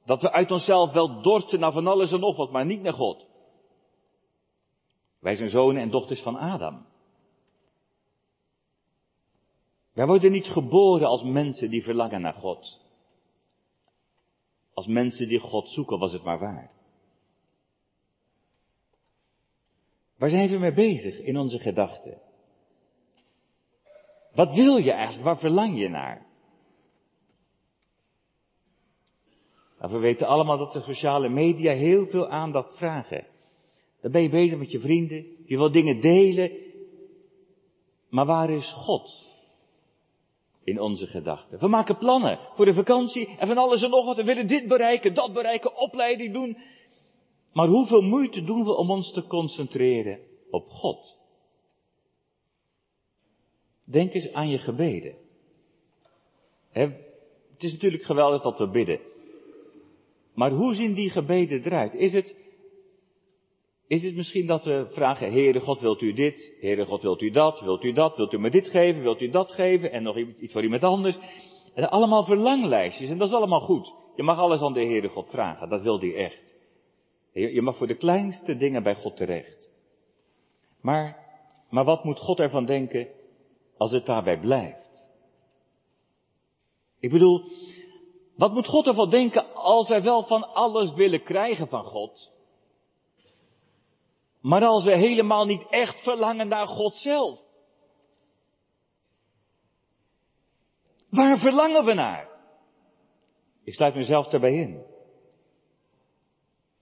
Dat 0.09 0.21
we 0.21 0.31
uit 0.31 0.51
onszelf 0.51 0.93
wel 0.93 1.21
dorsten 1.21 1.59
naar 1.59 1.71
van 1.71 1.87
alles 1.87 2.11
en 2.11 2.19
nog 2.19 2.37
wat, 2.37 2.51
maar 2.51 2.65
niet 2.65 2.81
naar 2.81 2.93
God. 2.93 3.25
Wij 5.19 5.35
zijn 5.35 5.49
zonen 5.49 5.81
en 5.81 5.89
dochters 5.89 6.21
van 6.21 6.35
Adam. 6.35 6.85
Wij 9.93 10.05
worden 10.05 10.31
niet 10.31 10.47
geboren 10.47 11.07
als 11.07 11.23
mensen 11.23 11.69
die 11.69 11.83
verlangen 11.83 12.21
naar 12.21 12.33
God. 12.33 12.81
Als 14.73 14.87
mensen 14.87 15.27
die 15.27 15.39
God 15.39 15.69
zoeken, 15.69 15.99
was 15.99 16.11
het 16.11 16.23
maar 16.23 16.39
waar. 16.39 16.71
Waar 20.17 20.29
zijn 20.29 20.49
we 20.49 20.57
mee 20.57 20.73
bezig 20.73 21.19
in 21.19 21.37
onze 21.37 21.59
gedachten? 21.59 22.21
Wat 24.33 24.55
wil 24.55 24.77
je 24.77 24.91
eigenlijk? 24.91 25.25
Waar 25.25 25.39
verlang 25.39 25.79
je 25.79 25.89
naar? 25.89 26.28
We 29.79 29.99
weten 29.99 30.27
allemaal 30.27 30.57
dat 30.57 30.73
de 30.73 30.81
sociale 30.81 31.29
media 31.29 31.73
heel 31.73 32.05
veel 32.05 32.29
aandacht 32.29 32.77
vragen. 32.77 33.27
Dan 34.01 34.11
ben 34.11 34.21
je 34.21 34.29
bezig 34.29 34.57
met 34.57 34.71
je 34.71 34.79
vrienden, 34.79 35.25
je 35.45 35.57
wil 35.57 35.71
dingen 35.71 36.01
delen. 36.01 36.51
Maar 38.09 38.25
waar 38.25 38.49
is 38.49 38.71
God? 38.71 39.27
In 40.63 40.79
onze 40.79 41.07
gedachten. 41.07 41.59
We 41.59 41.67
maken 41.67 41.97
plannen 41.97 42.39
voor 42.53 42.65
de 42.65 42.73
vakantie 42.73 43.37
en 43.37 43.47
van 43.47 43.57
alles 43.57 43.81
en 43.81 43.89
nog 43.89 44.05
wat. 44.05 44.15
We 44.15 44.23
willen 44.23 44.47
dit 44.47 44.67
bereiken, 44.67 45.13
dat 45.13 45.33
bereiken, 45.33 45.77
opleiding 45.77 46.33
doen. 46.33 46.57
Maar 47.53 47.67
hoeveel 47.67 48.01
moeite 48.01 48.43
doen 48.43 48.63
we 48.63 48.75
om 48.75 48.91
ons 48.91 49.13
te 49.13 49.27
concentreren 49.27 50.19
op 50.49 50.67
God? 50.67 51.17
Denk 53.85 54.13
eens 54.13 54.33
aan 54.33 54.49
je 54.49 54.57
gebeden. 54.57 55.15
Het 56.71 57.63
is 57.63 57.73
natuurlijk 57.73 58.03
geweldig 58.03 58.41
dat 58.41 58.59
we 58.59 58.69
bidden. 58.69 59.08
Maar 60.39 60.51
hoe 60.51 60.73
zien 60.73 60.93
die 60.93 61.09
gebeden 61.09 61.63
eruit? 61.63 61.93
Is 61.93 62.13
het, 62.13 62.35
is 63.87 64.03
het 64.03 64.15
misschien 64.15 64.47
dat 64.47 64.65
we 64.65 64.87
vragen, 64.89 65.31
Heere 65.31 65.59
God, 65.59 65.79
wilt 65.79 66.01
u 66.01 66.13
dit? 66.13 66.57
Heere 66.59 66.85
God, 66.85 67.01
wilt 67.01 67.21
u 67.21 67.29
dat? 67.29 67.61
Wilt 67.61 67.83
u 67.83 67.91
dat? 67.91 68.15
Wilt 68.15 68.33
u 68.33 68.39
me 68.39 68.49
dit 68.49 68.67
geven? 68.67 69.01
Wilt 69.01 69.21
u 69.21 69.29
dat 69.29 69.51
geven? 69.51 69.91
En 69.91 70.03
nog 70.03 70.17
iets 70.17 70.53
voor 70.53 70.63
iemand 70.63 70.83
anders? 70.83 71.17
En 71.73 71.89
allemaal 71.89 72.23
verlanglijstjes. 72.23 73.09
En 73.09 73.17
dat 73.17 73.27
is 73.27 73.33
allemaal 73.33 73.59
goed. 73.59 73.93
Je 74.15 74.23
mag 74.23 74.37
alles 74.37 74.61
aan 74.61 74.73
de 74.73 74.85
Heere 74.85 75.09
God 75.09 75.29
vragen. 75.29 75.69
Dat 75.69 75.81
wil 75.81 75.99
hij 75.99 76.15
echt. 76.15 76.55
Je 77.33 77.61
mag 77.61 77.77
voor 77.77 77.87
de 77.87 77.97
kleinste 77.97 78.57
dingen 78.57 78.83
bij 78.83 78.95
God 78.95 79.17
terecht. 79.17 79.69
Maar, 80.81 81.17
maar 81.69 81.85
wat 81.85 82.03
moet 82.03 82.19
God 82.19 82.39
ervan 82.39 82.65
denken 82.65 83.07
als 83.77 83.91
het 83.91 84.05
daarbij 84.05 84.39
blijft? 84.39 84.89
Ik 86.99 87.11
bedoel, 87.11 87.43
wat 88.39 88.53
moet 88.53 88.67
God 88.67 88.87
ervan 88.87 89.09
denken 89.09 89.53
als 89.53 89.87
wij 89.87 90.01
wel 90.01 90.23
van 90.23 90.53
alles 90.53 90.93
willen 90.93 91.23
krijgen 91.23 91.67
van 91.67 91.83
God? 91.83 92.31
Maar 94.41 94.65
als 94.65 94.83
we 94.83 94.97
helemaal 94.97 95.45
niet 95.45 95.65
echt 95.69 96.03
verlangen 96.03 96.47
naar 96.47 96.67
God 96.67 96.95
zelf. 96.95 97.39
Waar 101.09 101.37
verlangen 101.37 101.85
we 101.85 101.93
naar? 101.93 102.29
Ik 103.63 103.73
sluit 103.73 103.95
mezelf 103.95 104.27
daarbij 104.27 104.53
in. 104.53 104.85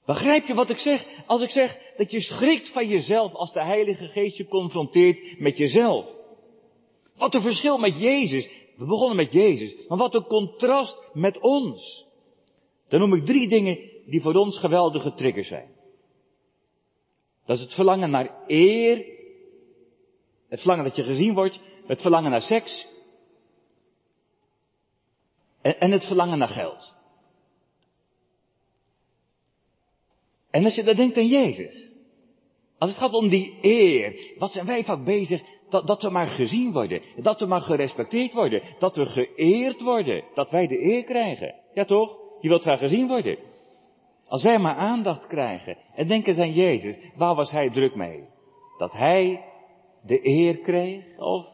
Begrijp 0.06 0.46
je 0.46 0.54
wat 0.54 0.70
ik 0.70 0.78
zeg? 0.78 1.06
Als 1.26 1.42
ik 1.42 1.50
zeg 1.50 1.96
dat 1.96 2.12
je 2.12 2.22
schrikt 2.22 2.72
van 2.72 2.88
jezelf 2.88 3.34
als 3.34 3.54
de 3.54 3.64
Heilige 3.64 4.08
Geest 4.08 4.38
je 4.38 4.48
confronteert 4.48 5.40
met 5.40 5.58
jezelf. 5.58 6.10
Wat 7.16 7.34
een 7.34 7.42
verschil 7.42 7.78
met 7.78 8.00
Jezus. 8.00 8.50
We 8.78 8.86
begonnen 8.86 9.16
met 9.16 9.32
Jezus, 9.32 9.88
maar 9.88 9.98
wat 9.98 10.16
een 10.16 10.26
contrast 10.26 11.10
met 11.14 11.40
ons. 11.40 12.06
Dan 12.88 13.00
noem 13.00 13.14
ik 13.14 13.26
drie 13.26 13.50
dingen 13.50 13.90
die 14.06 14.22
voor 14.22 14.34
ons 14.34 14.60
geweldige 14.60 15.14
triggers 15.14 15.48
zijn. 15.48 15.76
Dat 17.46 17.58
is 17.58 17.64
het 17.64 17.74
verlangen 17.74 18.10
naar 18.10 18.44
eer, 18.48 19.06
het 20.50 20.60
verlangen 20.60 20.84
dat 20.84 20.96
je 20.96 21.04
gezien 21.04 21.34
wordt, 21.34 21.60
het 21.86 22.02
verlangen 22.02 22.32
naar 22.32 22.42
seks 22.42 22.88
en, 25.62 25.80
en 25.80 25.92
het 25.92 26.06
verlangen 26.06 26.38
naar 26.38 26.48
geld. 26.48 26.96
En 30.50 30.64
als 30.64 30.76
je 30.76 30.84
dan 30.84 30.96
denkt 30.96 31.18
aan 31.18 31.28
Jezus, 31.28 31.94
als 32.78 32.90
het 32.90 33.00
gaat 33.00 33.14
om 33.14 33.30
die 33.30 33.58
eer, 33.62 34.34
wat 34.38 34.52
zijn 34.52 34.66
wij 34.66 34.84
vaak 34.84 35.06
bezig 35.06 35.42
dat, 35.70 35.88
dat 35.88 36.02
we 36.02 36.10
maar 36.10 36.28
gezien 36.28 36.72
worden, 36.72 37.02
dat 37.16 37.40
we 37.40 37.46
maar 37.46 37.62
gerespecteerd 37.62 38.34
worden, 38.34 38.62
dat 38.80 38.96
we 38.96 39.06
geëerd 39.06 39.82
worden, 39.82 40.24
dat 40.34 40.52
wij 40.52 40.68
de 40.68 40.84
eer 40.84 41.04
krijgen. 41.04 41.56
Ja 41.74 41.86
toch? 41.86 42.18
Je 42.40 42.48
wilt 42.48 42.62
graag 42.62 42.80
gezien 42.80 43.08
worden. 43.08 43.38
Als 44.28 44.44
wij 44.44 44.58
maar 44.58 44.76
aandacht 44.76 45.28
krijgen 45.28 45.78
en 45.96 46.08
denken 46.08 46.40
aan 46.40 46.54
Jezus, 46.54 47.00
waar 47.16 47.36
was 47.36 47.52
hij 47.52 47.70
druk 47.70 47.96
mee? 47.96 48.24
Dat 48.78 48.92
hij 48.92 49.44
de 50.02 50.28
eer 50.28 50.58
kreeg 50.58 51.18
of 51.18 51.48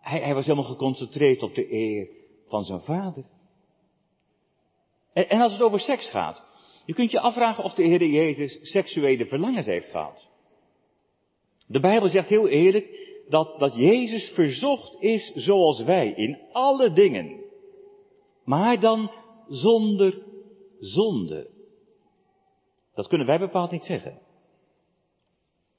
hij, 0.00 0.20
hij 0.20 0.34
was 0.34 0.46
helemaal 0.46 0.70
geconcentreerd 0.70 1.42
op 1.42 1.54
de 1.54 1.72
eer 1.72 2.08
van 2.48 2.64
zijn 2.64 2.80
vader. 2.80 3.24
En, 5.12 5.28
en 5.28 5.40
als 5.40 5.52
het 5.52 5.62
over 5.62 5.80
seks 5.80 6.10
gaat, 6.10 6.44
je 6.84 6.94
kunt 6.94 7.10
je 7.10 7.20
afvragen 7.20 7.64
of 7.64 7.74
de 7.74 7.82
Heer 7.82 8.06
Jezus 8.06 8.58
seksuele 8.62 9.26
verlangens 9.26 9.66
heeft 9.66 9.90
gehad. 9.90 10.28
De 11.74 11.80
Bijbel 11.80 12.08
zegt 12.08 12.28
heel 12.28 12.48
eerlijk 12.48 13.12
dat, 13.28 13.58
dat 13.58 13.74
Jezus 13.74 14.30
verzocht 14.34 14.96
is 15.00 15.32
zoals 15.34 15.82
wij 15.82 16.12
in 16.12 16.38
alle 16.52 16.92
dingen. 16.92 17.44
Maar 18.44 18.80
dan 18.80 19.10
zonder 19.48 20.22
zonde. 20.78 21.50
Dat 22.94 23.08
kunnen 23.08 23.26
wij 23.26 23.38
bepaald 23.38 23.70
niet 23.70 23.84
zeggen. 23.84 24.20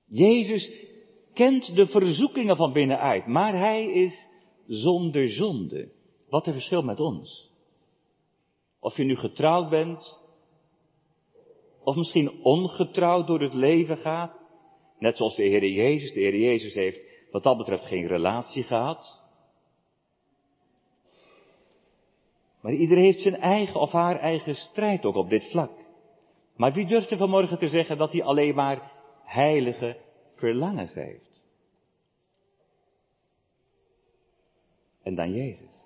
Jezus 0.06 0.88
kent 1.34 1.76
de 1.76 1.88
verzoekingen 1.88 2.56
van 2.56 2.74
binnenuit, 2.74 3.28
maar 3.28 3.58
hij 3.58 3.86
is 3.86 4.30
zonder 4.68 5.30
zonde. 5.30 5.92
Wat 6.30 6.48
een 6.48 6.54
verschil 6.54 6.82
met 6.82 7.00
ons. 7.00 7.50
Of 8.80 8.98
je 8.98 9.04
nu 9.04 9.16
getrouwd 9.16 9.70
bent, 9.70 10.20
of 11.84 11.96
misschien 11.96 12.44
ongetrouwd 12.44 13.28
door 13.28 13.42
het 13.42 13.54
leven 13.54 13.98
gaat, 13.98 14.44
net 15.00 15.18
zoals 15.18 15.36
de 15.36 15.44
Heer 15.44 15.66
Jezus. 15.66 16.14
De 16.14 16.20
Heer 16.20 16.36
Jezus 16.36 16.74
heeft 16.74 17.00
wat 17.32 17.44
dat 17.44 17.58
betreft 17.58 17.86
geen 17.86 18.08
relatie 18.08 18.64
gehad. 18.64 19.24
Maar 22.62 22.74
iedereen 22.74 23.04
heeft 23.04 23.22
zijn 23.22 23.36
eigen 23.36 23.80
of 23.80 23.92
haar 23.92 24.20
eigen 24.20 24.56
strijd 24.56 25.06
ook 25.06 25.16
op 25.16 25.30
dit 25.30 25.50
vlak. 25.52 25.72
Maar 26.56 26.74
wie 26.74 26.86
durft 26.86 27.12
er 27.12 27.18
vanmorgen 27.18 27.58
te 27.58 27.68
zeggen 27.68 27.98
dat 27.98 28.12
hij 28.14 28.24
alleen 28.24 28.56
maar 28.56 28.92
heilige 29.24 29.98
verlangens 30.36 30.94
heeft? 30.94 31.44
En 35.04 35.16
dan 35.16 35.32
Jezus. 35.32 35.86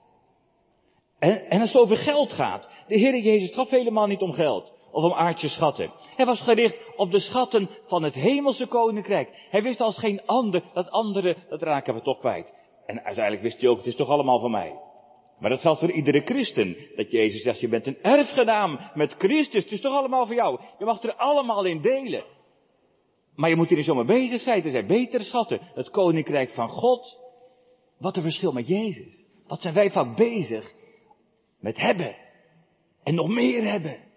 En, 1.19 1.49
en 1.49 1.61
als 1.61 1.73
het 1.73 1.81
over 1.81 1.97
geld 1.97 2.33
gaat, 2.33 2.83
de 2.87 2.97
Heer 2.97 3.17
Jezus 3.17 3.53
gaf 3.53 3.69
helemaal 3.69 4.07
niet 4.07 4.21
om 4.21 4.33
geld 4.33 4.78
of 4.91 5.03
om 5.03 5.13
aardse 5.13 5.49
schatten. 5.49 5.91
Hij 6.15 6.25
was 6.25 6.41
gericht 6.41 6.77
op 6.95 7.11
de 7.11 7.19
schatten 7.19 7.69
van 7.87 8.03
het 8.03 8.13
hemelse 8.13 8.67
koninkrijk. 8.67 9.47
Hij 9.49 9.61
wist 9.61 9.81
als 9.81 9.99
geen 9.99 10.21
ander 10.25 10.63
dat 10.73 10.89
anderen, 10.89 11.35
dat 11.49 11.61
raken 11.61 11.93
we 11.93 12.01
toch 12.01 12.19
kwijt. 12.19 12.53
En 12.85 13.03
uiteindelijk 13.03 13.43
wist 13.43 13.61
hij 13.61 13.69
ook, 13.69 13.77
het 13.77 13.85
is 13.85 13.95
toch 13.95 14.09
allemaal 14.09 14.39
van 14.39 14.51
mij. 14.51 14.79
Maar 15.39 15.49
dat 15.49 15.59
geldt 15.59 15.79
voor 15.79 15.91
iedere 15.91 16.21
christen. 16.21 16.77
Dat 16.95 17.11
Jezus 17.11 17.41
zegt, 17.41 17.59
je 17.59 17.67
bent 17.67 17.87
een 17.87 18.01
erfgenaam 18.01 18.79
met 18.93 19.13
Christus. 19.13 19.63
Het 19.63 19.71
is 19.71 19.81
toch 19.81 19.93
allemaal 19.93 20.25
voor 20.25 20.35
jou. 20.35 20.59
Je 20.77 20.85
mag 20.85 21.03
er 21.03 21.13
allemaal 21.13 21.65
in 21.65 21.81
delen. 21.81 22.23
Maar 23.35 23.49
je 23.49 23.55
moet 23.55 23.69
er 23.69 23.75
niet 23.75 23.85
zomaar 23.85 24.05
bezig 24.05 24.41
zijn. 24.41 24.63
Er 24.63 24.71
zijn 24.71 24.87
betere 24.87 25.23
schatten. 25.23 25.59
Het 25.61 25.89
koninkrijk 25.89 26.49
van 26.49 26.69
God. 26.69 27.17
Wat 27.97 28.15
een 28.15 28.21
verschil 28.21 28.51
met 28.51 28.67
Jezus. 28.67 29.27
Wat 29.47 29.61
zijn 29.61 29.73
wij 29.73 29.91
vaak 29.91 30.15
bezig 30.15 30.73
met 31.59 31.77
hebben. 31.77 32.15
En 33.03 33.15
nog 33.15 33.27
meer 33.27 33.63
hebben. 33.63 34.08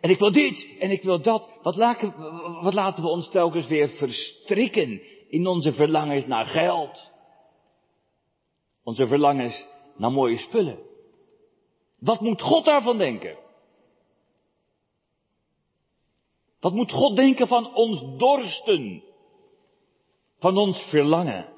En 0.00 0.10
ik 0.10 0.18
wil 0.18 0.32
dit 0.32 0.76
en 0.78 0.90
ik 0.90 1.02
wil 1.02 1.22
dat. 1.22 1.58
Wat 1.62 1.76
laten, 1.76 2.14
wat 2.62 2.74
laten 2.74 3.02
we 3.02 3.08
ons 3.08 3.30
telkens 3.30 3.66
weer 3.66 3.88
verstrikken 3.88 5.02
in 5.28 5.46
onze 5.46 5.72
verlangens 5.72 6.26
naar 6.26 6.46
geld. 6.46 7.12
Onze 8.84 9.06
verlangens 9.06 9.66
naar 9.96 10.12
mooie 10.12 10.38
spullen. 10.38 10.78
Wat 11.98 12.20
moet 12.20 12.42
God 12.42 12.64
daarvan 12.64 12.98
denken? 12.98 13.38
Wat 16.60 16.72
moet 16.72 16.92
God 16.92 17.16
denken 17.16 17.46
van 17.46 17.74
ons 17.74 18.18
dorsten? 18.18 19.02
Van 20.38 20.56
ons 20.56 20.88
verlangen? 20.90 21.52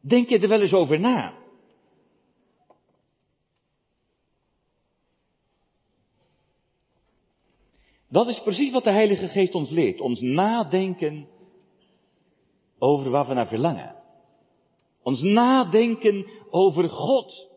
Denk 0.00 0.28
je 0.28 0.38
er 0.38 0.48
wel 0.48 0.60
eens 0.60 0.74
over 0.74 1.00
na? 1.00 1.45
Dat 8.08 8.28
is 8.28 8.42
precies 8.42 8.72
wat 8.72 8.84
de 8.84 8.90
Heilige 8.90 9.28
Geest 9.28 9.54
ons 9.54 9.70
leert. 9.70 10.00
Ons 10.00 10.20
nadenken 10.20 11.28
over 12.78 13.10
waar 13.10 13.26
we 13.26 13.34
naar 13.34 13.48
verlangen. 13.48 13.94
Ons 15.02 15.22
nadenken 15.22 16.26
over 16.50 16.88
God. 16.88 17.48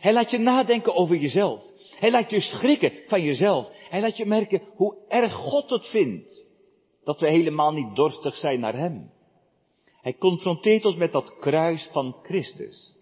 Hij 0.00 0.12
laat 0.12 0.30
je 0.30 0.38
nadenken 0.38 0.94
over 0.94 1.16
jezelf. 1.16 1.64
Hij 1.98 2.10
laat 2.10 2.30
je 2.30 2.40
schrikken 2.40 2.92
van 3.06 3.22
jezelf. 3.22 3.68
Hij 3.88 4.00
laat 4.00 4.16
je 4.16 4.26
merken 4.26 4.62
hoe 4.74 4.96
erg 5.08 5.32
God 5.32 5.70
het 5.70 5.86
vindt. 5.86 6.44
Dat 7.04 7.20
we 7.20 7.30
helemaal 7.30 7.72
niet 7.72 7.96
dorstig 7.96 8.36
zijn 8.36 8.60
naar 8.60 8.76
Hem. 8.76 9.10
Hij 10.00 10.14
confronteert 10.18 10.84
ons 10.84 10.96
met 10.96 11.12
dat 11.12 11.38
kruis 11.38 11.88
van 11.92 12.16
Christus. 12.22 12.94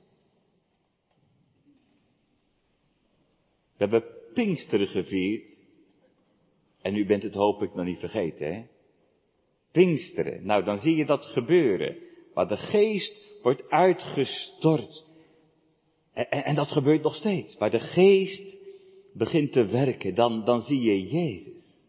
We 3.76 3.90
hebben 3.90 4.04
Pinksteren 4.35 4.88
gevierd. 4.88 5.63
En 6.85 6.97
u 6.97 7.07
bent 7.07 7.23
het 7.23 7.35
hoop 7.35 7.62
ik 7.62 7.75
nog 7.75 7.85
niet 7.85 7.99
vergeten, 7.99 8.55
hè? 8.55 8.62
Pinksteren. 9.73 10.47
Nou, 10.47 10.64
dan 10.64 10.79
zie 10.79 10.97
je 10.97 11.07
dat 11.07 11.25
gebeuren. 11.25 11.97
Waar 12.35 12.49
de 12.49 12.57
geest 12.57 13.38
wordt 13.42 13.70
uitgestort. 13.70 15.05
En, 16.12 16.31
en, 16.31 16.44
en, 16.44 16.55
dat 16.55 16.68
gebeurt 16.68 17.03
nog 17.03 17.14
steeds. 17.14 17.57
Waar 17.57 17.70
de 17.70 17.81
geest 17.81 18.57
begint 19.12 19.53
te 19.53 19.66
werken, 19.66 20.14
dan, 20.14 20.44
dan 20.44 20.61
zie 20.61 20.81
je 20.81 21.09
Jezus. 21.09 21.83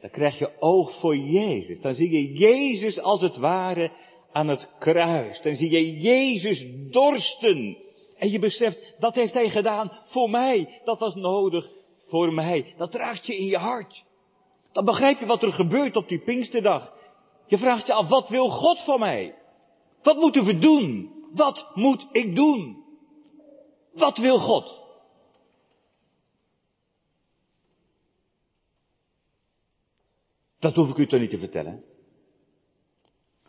Dan 0.00 0.10
krijg 0.10 0.38
je 0.38 0.60
oog 0.60 1.00
voor 1.00 1.16
Jezus. 1.16 1.80
Dan 1.80 1.94
zie 1.94 2.10
je 2.10 2.32
Jezus 2.32 3.00
als 3.00 3.20
het 3.20 3.36
ware 3.36 3.92
aan 4.32 4.48
het 4.48 4.74
kruis. 4.78 5.42
Dan 5.42 5.54
zie 5.54 5.70
je 5.70 6.00
Jezus 6.00 6.64
dorsten. 6.90 7.76
En 8.16 8.30
je 8.30 8.38
beseft, 8.38 8.94
dat 8.98 9.14
heeft 9.14 9.34
Hij 9.34 9.50
gedaan 9.50 10.00
voor 10.04 10.30
mij. 10.30 10.80
Dat 10.84 10.98
was 10.98 11.14
nodig 11.14 11.78
voor 12.10 12.32
mij. 12.32 12.74
Dat 12.76 12.92
draagt 12.92 13.26
je 13.26 13.36
in 13.36 13.46
je 13.46 13.58
hart. 13.58 14.04
Dan 14.72 14.84
begrijp 14.84 15.18
je 15.18 15.26
wat 15.26 15.42
er 15.42 15.52
gebeurt 15.52 15.96
op 15.96 16.08
die 16.08 16.22
Pinksterdag. 16.22 16.92
Je 17.46 17.58
vraagt 17.58 17.86
je 17.86 17.92
af, 17.92 18.08
wat 18.08 18.28
wil 18.28 18.48
God 18.48 18.84
van 18.84 18.98
mij? 18.98 19.38
Wat 20.02 20.16
moeten 20.16 20.44
we 20.44 20.58
doen? 20.58 21.12
Wat 21.32 21.70
moet 21.74 22.08
ik 22.12 22.36
doen? 22.36 22.84
Wat 23.92 24.18
wil 24.18 24.38
God? 24.38 24.82
Dat 30.58 30.74
hoef 30.74 30.88
ik 30.88 30.96
u 30.96 31.06
toch 31.06 31.20
niet 31.20 31.30
te 31.30 31.38
vertellen? 31.38 31.84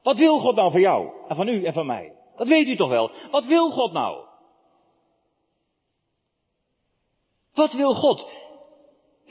Wat 0.04 0.18
wil 0.18 0.40
God 0.40 0.56
nou 0.56 0.72
van 0.72 0.82
jou 0.82 1.28
en 1.28 1.36
van 1.36 1.48
u 1.48 1.64
en 1.64 1.74
van 1.74 1.86
mij? 1.86 2.16
Dat 2.36 2.48
weet 2.48 2.68
u 2.68 2.76
toch 2.76 2.90
wel? 2.90 3.12
Wat 3.32 3.46
wil 3.46 3.72
God 3.72 3.92
nou? 3.92 4.26
Wat 7.54 7.74
wil 7.74 7.94
God? 7.94 8.30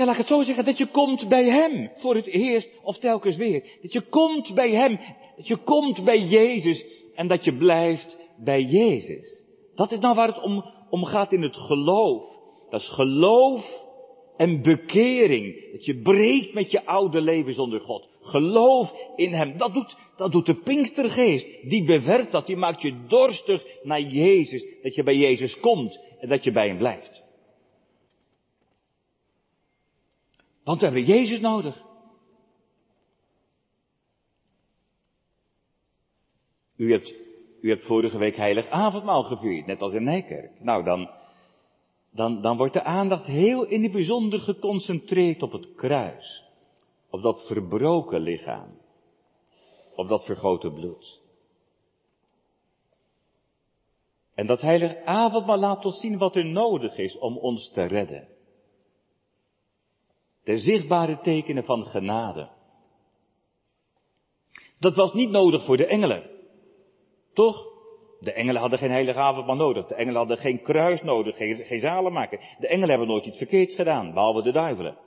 Ja, 0.01 0.07
laat 0.07 0.15
ik 0.15 0.21
het 0.21 0.31
zo 0.31 0.43
zeggen, 0.43 0.65
dat 0.65 0.79
je 0.79 0.87
komt 0.87 1.29
bij 1.29 1.45
Hem 1.45 1.91
voor 1.95 2.15
het 2.15 2.27
eerst 2.27 2.81
of 2.83 2.99
telkens 2.99 3.37
weer. 3.37 3.79
Dat 3.83 3.93
je 3.93 4.01
komt 4.01 4.55
bij 4.55 4.71
Hem, 4.71 5.01
dat 5.37 5.47
je 5.47 5.57
komt 5.57 6.05
bij 6.05 6.19
Jezus 6.19 6.87
en 7.15 7.27
dat 7.27 7.45
je 7.45 7.57
blijft 7.57 8.19
bij 8.37 8.63
Jezus. 8.63 9.45
Dat 9.75 9.93
is 9.93 9.99
nou 9.99 10.15
waar 10.15 10.27
het 10.27 10.43
om, 10.91 11.05
gaat 11.05 11.33
in 11.33 11.43
het 11.43 11.57
geloof. 11.57 12.23
Dat 12.71 12.81
is 12.81 12.89
geloof 12.89 13.87
en 14.37 14.63
bekering. 14.63 15.73
Dat 15.73 15.85
je 15.85 16.01
breekt 16.03 16.55
met 16.55 16.71
je 16.71 16.87
oude 16.87 17.21
leven 17.21 17.55
zonder 17.55 17.81
God. 17.81 18.09
Geloof 18.21 18.93
in 19.17 19.33
Hem. 19.33 19.59
Dat 19.59 19.75
doet, 19.75 19.97
dat 20.17 20.33
doet 20.33 20.47
de 20.47 20.61
Pinkstergeest. 20.61 21.71
Die 21.71 21.85
bewerkt 21.85 22.33
dat. 22.33 22.47
Die 22.47 22.57
maakt 22.57 22.83
je 22.83 23.07
dorstig 23.09 23.65
naar 23.83 24.01
Jezus. 24.01 24.67
Dat 24.83 24.95
je 24.95 25.03
bij 25.03 25.17
Jezus 25.17 25.61
komt 25.61 26.01
en 26.21 26.29
dat 26.29 26.45
je 26.45 26.53
bij 26.53 26.69
Hem 26.69 26.79
blijft. 26.79 27.29
Want 30.64 30.81
we 30.81 30.87
hebben 30.87 31.05
Jezus 31.05 31.40
nodig. 31.40 31.88
U 36.77 36.92
hebt, 36.92 37.14
u 37.61 37.68
hebt 37.68 37.85
vorige 37.85 38.18
week 38.18 38.37
heilig 38.37 38.68
avondmaal 38.68 39.23
gevierd, 39.23 39.66
net 39.66 39.83
als 39.83 39.92
in 39.92 40.05
Nijkerk. 40.05 40.61
Nou, 40.61 40.85
dan, 40.85 41.11
dan, 42.11 42.40
dan 42.40 42.57
wordt 42.57 42.73
de 42.73 42.83
aandacht 42.83 43.27
heel 43.27 43.64
in 43.64 43.83
het 43.83 43.92
bijzonder 43.92 44.40
geconcentreerd 44.40 45.42
op 45.42 45.53
het 45.53 45.75
kruis. 45.75 46.44
Op 47.11 47.23
dat 47.23 47.46
verbroken 47.46 48.20
lichaam. 48.20 48.79
Op 49.94 50.09
dat 50.09 50.25
vergoten 50.25 50.75
bloed. 50.75 51.20
En 54.35 54.46
dat 54.46 54.61
heilig 54.61 55.05
avondmaal 55.05 55.59
laat 55.59 55.85
ons 55.85 56.01
zien 56.01 56.18
wat 56.18 56.37
er 56.37 56.46
nodig 56.46 56.99
is 56.99 57.18
om 57.18 57.38
ons 57.38 57.70
te 57.73 57.83
redden. 57.83 58.29
De 60.44 60.59
zichtbare 60.59 61.20
tekenen 61.20 61.64
van 61.64 61.87
genade. 61.87 62.50
Dat 64.79 64.96
was 64.96 65.12
niet 65.12 65.31
nodig 65.31 65.64
voor 65.64 65.76
de 65.76 65.87
engelen. 65.87 66.31
Toch? 67.33 67.68
De 68.20 68.33
engelen 68.33 68.61
hadden 68.61 68.79
geen 68.79 68.90
heilige 68.90 69.18
avondmaal 69.18 69.57
nodig. 69.57 69.87
De 69.87 69.94
engelen 69.94 70.18
hadden 70.18 70.38
geen 70.38 70.62
kruis 70.62 71.03
nodig, 71.03 71.37
geen, 71.37 71.81
zalen 71.81 72.12
maken. 72.12 72.38
De 72.59 72.68
engelen 72.68 72.88
hebben 72.88 73.09
nooit 73.09 73.26
iets 73.26 73.38
verkeerds 73.38 73.74
gedaan, 73.74 74.12
behalve 74.12 74.42
de 74.42 74.53
duivelen. 74.53 74.98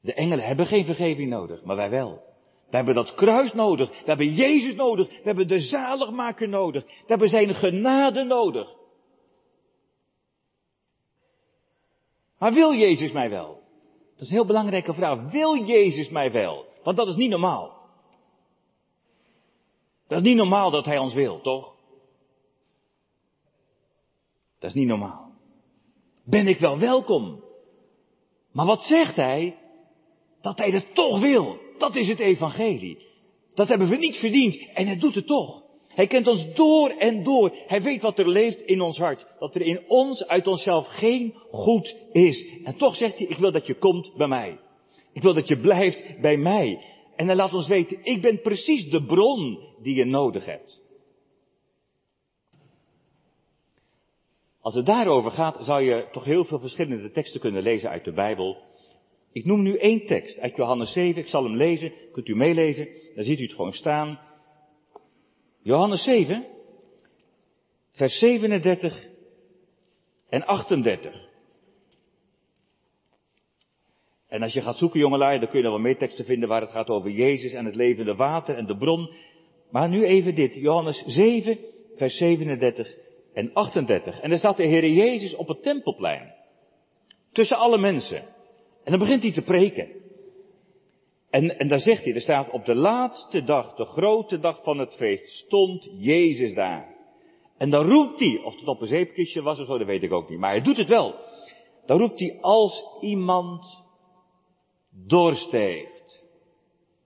De 0.00 0.14
engelen 0.14 0.44
hebben 0.44 0.66
geen 0.66 0.84
vergeving 0.84 1.30
nodig, 1.30 1.64
maar 1.64 1.76
wij 1.76 1.90
wel. 1.90 2.22
We 2.70 2.76
hebben 2.76 2.94
dat 2.94 3.14
kruis 3.14 3.52
nodig. 3.52 3.88
We 3.88 4.04
hebben 4.04 4.34
Jezus 4.34 4.74
nodig. 4.74 5.08
We 5.08 5.22
hebben 5.22 5.48
de 5.48 5.58
zaligmaker 5.58 6.48
nodig. 6.48 6.84
We 6.84 7.04
hebben 7.06 7.28
zijn 7.28 7.54
genade 7.54 8.24
nodig. 8.24 8.76
Maar 12.42 12.52
wil 12.52 12.74
Jezus 12.74 13.12
mij 13.12 13.30
wel? 13.30 13.62
Dat 14.12 14.20
is 14.20 14.28
een 14.28 14.34
heel 14.34 14.46
belangrijke 14.46 14.94
vraag. 14.94 15.30
Wil 15.30 15.64
Jezus 15.64 16.08
mij 16.08 16.32
wel? 16.32 16.66
Want 16.82 16.96
dat 16.96 17.06
is 17.06 17.16
niet 17.16 17.30
normaal. 17.30 17.80
Dat 20.06 20.20
is 20.20 20.28
niet 20.28 20.36
normaal 20.36 20.70
dat 20.70 20.84
Hij 20.84 20.98
ons 20.98 21.14
wil, 21.14 21.40
toch? 21.40 21.74
Dat 24.58 24.70
is 24.70 24.74
niet 24.74 24.86
normaal. 24.86 25.32
Ben 26.24 26.46
ik 26.46 26.58
wel 26.58 26.78
welkom? 26.78 27.44
Maar 28.52 28.66
wat 28.66 28.82
zegt 28.82 29.16
Hij? 29.16 29.58
Dat 30.40 30.58
Hij 30.58 30.70
het 30.70 30.94
toch 30.94 31.20
wil. 31.20 31.58
Dat 31.78 31.96
is 31.96 32.08
het 32.08 32.18
evangelie. 32.18 33.06
Dat 33.54 33.68
hebben 33.68 33.88
we 33.88 33.96
niet 33.96 34.16
verdiend 34.16 34.70
en 34.74 34.86
Hij 34.86 34.98
doet 34.98 35.14
het 35.14 35.26
toch. 35.26 35.61
Hij 35.94 36.06
kent 36.06 36.26
ons 36.26 36.54
door 36.54 36.90
en 36.90 37.22
door. 37.22 37.56
Hij 37.66 37.82
weet 37.82 38.02
wat 38.02 38.18
er 38.18 38.28
leeft 38.28 38.60
in 38.60 38.80
ons 38.80 38.98
hart. 38.98 39.26
Dat 39.38 39.54
er 39.54 39.60
in 39.60 39.80
ons, 39.88 40.26
uit 40.26 40.46
onszelf, 40.46 40.86
geen 40.86 41.34
goed 41.50 41.96
is. 42.12 42.62
En 42.64 42.76
toch 42.76 42.96
zegt 42.96 43.18
hij, 43.18 43.26
ik 43.26 43.38
wil 43.38 43.52
dat 43.52 43.66
je 43.66 43.74
komt 43.74 44.12
bij 44.16 44.28
mij. 44.28 44.58
Ik 45.12 45.22
wil 45.22 45.34
dat 45.34 45.48
je 45.48 45.60
blijft 45.60 46.20
bij 46.20 46.36
mij. 46.36 46.78
En 47.16 47.26
hij 47.26 47.36
laat 47.36 47.54
ons 47.54 47.68
weten, 47.68 47.98
ik 48.02 48.22
ben 48.22 48.40
precies 48.40 48.90
de 48.90 49.04
bron 49.04 49.58
die 49.82 49.96
je 49.96 50.04
nodig 50.04 50.44
hebt. 50.44 50.80
Als 54.60 54.74
het 54.74 54.86
daarover 54.86 55.30
gaat, 55.30 55.64
zou 55.64 55.82
je 55.82 56.08
toch 56.12 56.24
heel 56.24 56.44
veel 56.44 56.58
verschillende 56.58 57.10
teksten 57.10 57.40
kunnen 57.40 57.62
lezen 57.62 57.90
uit 57.90 58.04
de 58.04 58.12
Bijbel. 58.12 58.56
Ik 59.32 59.44
noem 59.44 59.62
nu 59.62 59.76
één 59.76 60.06
tekst 60.06 60.38
uit 60.38 60.56
Johannes 60.56 60.92
7. 60.92 61.22
Ik 61.22 61.28
zal 61.28 61.44
hem 61.44 61.56
lezen. 61.56 61.92
Kunt 62.12 62.28
u 62.28 62.36
meelezen? 62.36 62.88
Dan 63.14 63.24
ziet 63.24 63.40
u 63.40 63.42
het 63.42 63.54
gewoon 63.54 63.72
staan. 63.72 64.18
Johannes 65.62 66.02
7, 66.02 66.46
vers 67.90 68.18
37 68.18 69.08
en 70.28 70.44
38. 70.44 71.30
En 74.28 74.42
als 74.42 74.52
je 74.52 74.60
gaat 74.60 74.78
zoeken, 74.78 75.00
jongelui, 75.00 75.38
dan 75.38 75.48
kun 75.48 75.58
je 75.58 75.64
nog 75.64 75.74
wel 75.74 75.82
meer 75.82 75.98
teksten 75.98 76.24
vinden 76.24 76.48
waar 76.48 76.60
het 76.60 76.70
gaat 76.70 76.88
over 76.88 77.10
Jezus 77.10 77.52
en 77.52 77.64
het 77.64 77.74
levende 77.74 78.14
water 78.14 78.56
en 78.56 78.66
de 78.66 78.76
bron. 78.76 79.12
Maar 79.70 79.88
nu 79.88 80.04
even 80.04 80.34
dit, 80.34 80.54
Johannes 80.54 81.02
7, 81.06 81.58
vers 81.96 82.16
37 82.16 82.96
en 83.32 83.52
38. 83.52 84.20
En 84.20 84.28
daar 84.28 84.38
staat 84.38 84.56
de 84.56 84.66
Heer 84.66 84.88
Jezus 84.88 85.34
op 85.34 85.48
het 85.48 85.62
tempelplein. 85.62 86.34
Tussen 87.32 87.56
alle 87.56 87.78
mensen. 87.78 88.22
En 88.84 88.90
dan 88.90 88.98
begint 88.98 89.22
hij 89.22 89.32
te 89.32 89.42
preken. 89.42 90.01
En, 91.32 91.58
en 91.58 91.68
daar 91.68 91.78
zegt 91.78 92.04
hij, 92.04 92.14
er 92.14 92.20
staat 92.20 92.50
op 92.50 92.64
de 92.64 92.74
laatste 92.74 93.42
dag, 93.42 93.74
de 93.74 93.84
grote 93.84 94.38
dag 94.38 94.62
van 94.62 94.78
het 94.78 94.94
feest, 94.94 95.28
stond 95.28 95.88
Jezus 95.96 96.54
daar. 96.54 96.94
En 97.58 97.70
dan 97.70 97.86
roept 97.86 98.20
hij, 98.20 98.40
of 98.44 98.54
het 98.54 98.68
op 98.68 98.80
een 98.80 98.86
zeepkistje 98.86 99.42
was 99.42 99.60
of 99.60 99.66
zo, 99.66 99.78
dat 99.78 99.86
weet 99.86 100.02
ik 100.02 100.12
ook 100.12 100.28
niet, 100.28 100.38
maar 100.38 100.50
hij 100.50 100.62
doet 100.62 100.76
het 100.76 100.88
wel. 100.88 101.14
Dan 101.86 101.98
roept 101.98 102.20
hij 102.20 102.38
als 102.40 102.98
iemand 103.00 103.84
dorst 105.06 105.52
heeft. 105.52 106.24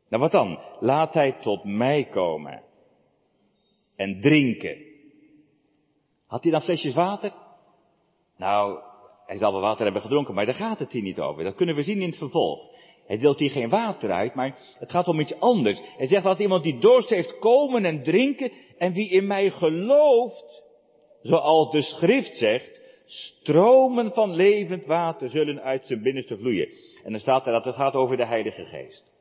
Nou 0.08 0.22
wat 0.22 0.32
dan? 0.32 0.58
Laat 0.80 1.14
hij 1.14 1.32
tot 1.40 1.64
mij 1.64 2.04
komen 2.04 2.62
en 3.96 4.20
drinken. 4.20 4.76
Had 6.26 6.42
hij 6.42 6.52
dan 6.52 6.62
flesjes 6.62 6.94
water? 6.94 7.32
Nou, 8.36 8.78
hij 9.26 9.36
zal 9.36 9.52
wel 9.52 9.60
water 9.60 9.84
hebben 9.84 10.02
gedronken, 10.02 10.34
maar 10.34 10.46
daar 10.46 10.54
gaat 10.54 10.78
het 10.78 10.92
hier 10.92 11.02
niet 11.02 11.20
over. 11.20 11.44
Dat 11.44 11.54
kunnen 11.54 11.74
we 11.74 11.82
zien 11.82 12.00
in 12.00 12.08
het 12.08 12.18
vervolg. 12.18 12.74
Hij 13.06 13.18
deelt 13.18 13.38
hier 13.38 13.50
geen 13.50 13.68
water 13.68 14.10
uit, 14.10 14.34
maar 14.34 14.58
het 14.78 14.90
gaat 14.90 15.08
om 15.08 15.20
iets 15.20 15.40
anders. 15.40 15.80
Hij 15.96 16.06
zegt 16.06 16.24
dat 16.24 16.38
iemand 16.38 16.62
die 16.62 16.78
dorst 16.78 17.10
heeft 17.10 17.38
komen 17.38 17.84
en 17.84 18.02
drinken 18.02 18.52
en 18.78 18.92
wie 18.92 19.10
in 19.10 19.26
mij 19.26 19.50
gelooft, 19.50 20.62
zoals 21.22 21.70
de 21.70 21.82
schrift 21.82 22.36
zegt, 22.36 22.80
stromen 23.06 24.12
van 24.12 24.34
levend 24.34 24.86
water 24.86 25.28
zullen 25.28 25.62
uit 25.62 25.86
zijn 25.86 26.02
binnenste 26.02 26.36
vloeien. 26.36 26.68
En 27.04 27.10
dan 27.10 27.20
staat 27.20 27.46
er 27.46 27.52
dat 27.52 27.64
het 27.64 27.74
gaat 27.74 27.94
over 27.94 28.16
de 28.16 28.26
Heilige 28.26 28.64
Geest. 28.64 29.14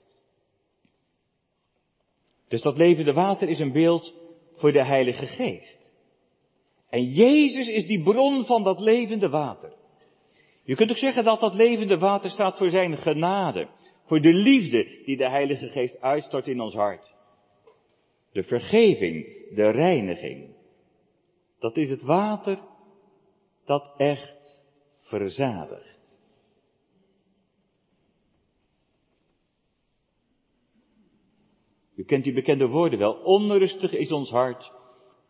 Dus 2.47 2.61
dat 2.61 2.77
levende 2.77 3.13
water 3.13 3.49
is 3.49 3.59
een 3.59 3.71
beeld 3.71 4.13
voor 4.53 4.71
de 4.71 4.85
Heilige 4.85 5.25
Geest. 5.25 5.93
En 6.89 7.03
Jezus 7.03 7.67
is 7.67 7.85
die 7.85 8.03
bron 8.03 8.45
van 8.45 8.63
dat 8.63 8.79
levende 8.79 9.29
water. 9.29 9.73
Je 10.65 10.75
kunt 10.75 10.89
ook 10.89 10.97
zeggen 10.97 11.23
dat 11.23 11.39
dat 11.39 11.55
levende 11.55 11.97
water 11.97 12.29
staat 12.29 12.57
voor 12.57 12.69
zijn 12.69 12.97
genade. 12.97 13.67
Voor 14.05 14.21
de 14.21 14.33
liefde 14.33 15.01
die 15.05 15.17
de 15.17 15.29
Heilige 15.29 15.67
Geest 15.67 16.01
uitstort 16.01 16.47
in 16.47 16.61
ons 16.61 16.73
hart. 16.73 17.15
De 18.31 18.43
vergeving, 18.43 19.25
de 19.55 19.71
reiniging. 19.71 20.55
Dat 21.59 21.77
is 21.77 21.89
het 21.89 22.01
water 22.01 22.59
dat 23.65 23.93
echt 23.97 24.63
verzadigt. 24.99 25.99
U 31.95 32.03
kent 32.03 32.23
die 32.23 32.33
bekende 32.33 32.67
woorden 32.67 32.99
wel. 32.99 33.13
Onrustig 33.13 33.91
is 33.91 34.11
ons 34.11 34.29
hart, 34.29 34.71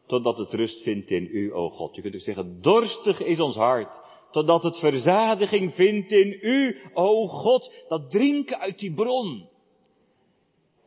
totdat 0.06 0.38
het 0.38 0.54
rust 0.54 0.84
vindt 0.84 1.10
in 1.10 1.28
u, 1.32 1.54
o 1.54 1.70
God. 1.70 1.96
Je 1.96 2.02
kunt 2.02 2.14
ook 2.14 2.22
zeggen, 2.22 2.62
dorstig 2.62 3.20
is 3.20 3.40
ons 3.40 3.56
hart, 3.56 4.02
totdat 4.36 4.64
het 4.64 4.78
verzadiging 4.78 5.74
vindt 5.74 6.12
in 6.12 6.38
u, 6.42 6.78
o 6.94 7.28
God, 7.28 7.74
dat 7.88 8.12
drinken 8.12 8.60
uit 8.60 8.80
die 8.80 8.94
bron. 8.94 9.50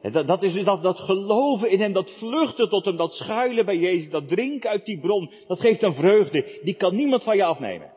Dat, 0.02 0.26
dat 0.26 0.42
is 0.42 0.52
dus 0.52 0.64
dat, 0.64 0.82
dat 0.82 0.98
geloven 0.98 1.70
in 1.70 1.80
hem, 1.80 1.92
dat 1.92 2.18
vluchten 2.18 2.68
tot 2.68 2.84
hem, 2.84 2.96
dat 2.96 3.12
schuilen 3.12 3.64
bij 3.64 3.76
Jezus, 3.76 4.10
dat 4.10 4.28
drinken 4.28 4.70
uit 4.70 4.84
die 4.86 5.00
bron, 5.00 5.32
dat 5.46 5.60
geeft 5.60 5.82
een 5.82 5.94
vreugde, 5.94 6.58
die 6.62 6.74
kan 6.74 6.96
niemand 6.96 7.24
van 7.24 7.36
je 7.36 7.44
afnemen. 7.44 7.92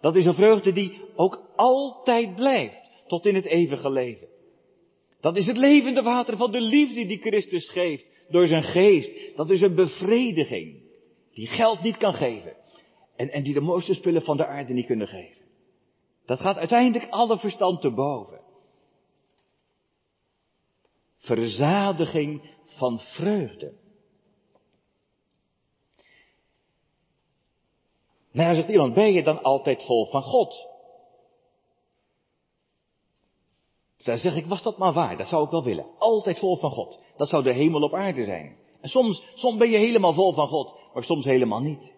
Dat 0.00 0.16
is 0.16 0.24
een 0.24 0.34
vreugde 0.34 0.72
die 0.72 1.00
ook 1.16 1.40
altijd 1.56 2.34
blijft, 2.34 2.90
tot 3.06 3.26
in 3.26 3.34
het 3.34 3.46
eeuwige 3.46 3.90
leven. 3.90 4.28
Dat 5.20 5.36
is 5.36 5.46
het 5.46 5.56
levende 5.56 6.02
water 6.02 6.36
van 6.36 6.50
de 6.50 6.60
liefde 6.60 7.06
die 7.06 7.20
Christus 7.20 7.70
geeft 7.70 8.10
door 8.28 8.46
zijn 8.46 8.62
geest. 8.62 9.36
Dat 9.36 9.50
is 9.50 9.60
een 9.60 9.74
bevrediging 9.74 10.82
die 11.32 11.46
geld 11.46 11.82
niet 11.82 11.96
kan 11.96 12.14
geven. 12.14 12.56
En, 13.18 13.30
en 13.30 13.42
die 13.42 13.54
de 13.54 13.60
mooiste 13.60 13.94
spullen 13.94 14.22
van 14.22 14.36
de 14.36 14.46
aarde 14.46 14.72
niet 14.72 14.86
kunnen 14.86 15.08
geven. 15.08 15.44
Dat 16.24 16.40
gaat 16.40 16.56
uiteindelijk 16.56 17.10
alle 17.10 17.38
verstand 17.38 17.80
te 17.80 17.94
boven. 17.94 18.40
Verzadiging 21.16 22.50
van 22.64 22.98
vreugde. 22.98 23.74
Nou, 28.32 28.54
zegt 28.54 28.68
iemand, 28.68 28.94
ben 28.94 29.12
je 29.12 29.22
dan 29.22 29.42
altijd 29.42 29.84
vol 29.84 30.06
van 30.06 30.22
God? 30.22 30.66
Dan 33.96 34.18
zeg 34.18 34.36
ik, 34.36 34.46
was 34.46 34.62
dat 34.62 34.78
maar 34.78 34.92
waar? 34.92 35.16
Dat 35.16 35.28
zou 35.28 35.44
ik 35.44 35.50
wel 35.50 35.64
willen. 35.64 35.86
Altijd 35.98 36.38
vol 36.38 36.56
van 36.56 36.70
God. 36.70 37.02
Dat 37.16 37.28
zou 37.28 37.42
de 37.42 37.52
hemel 37.52 37.82
op 37.82 37.94
aarde 37.94 38.24
zijn. 38.24 38.56
En 38.80 38.88
soms, 38.88 39.32
soms 39.34 39.58
ben 39.58 39.70
je 39.70 39.78
helemaal 39.78 40.12
vol 40.12 40.32
van 40.32 40.48
God, 40.48 40.80
maar 40.94 41.04
soms 41.04 41.24
helemaal 41.24 41.60
niet. 41.60 41.96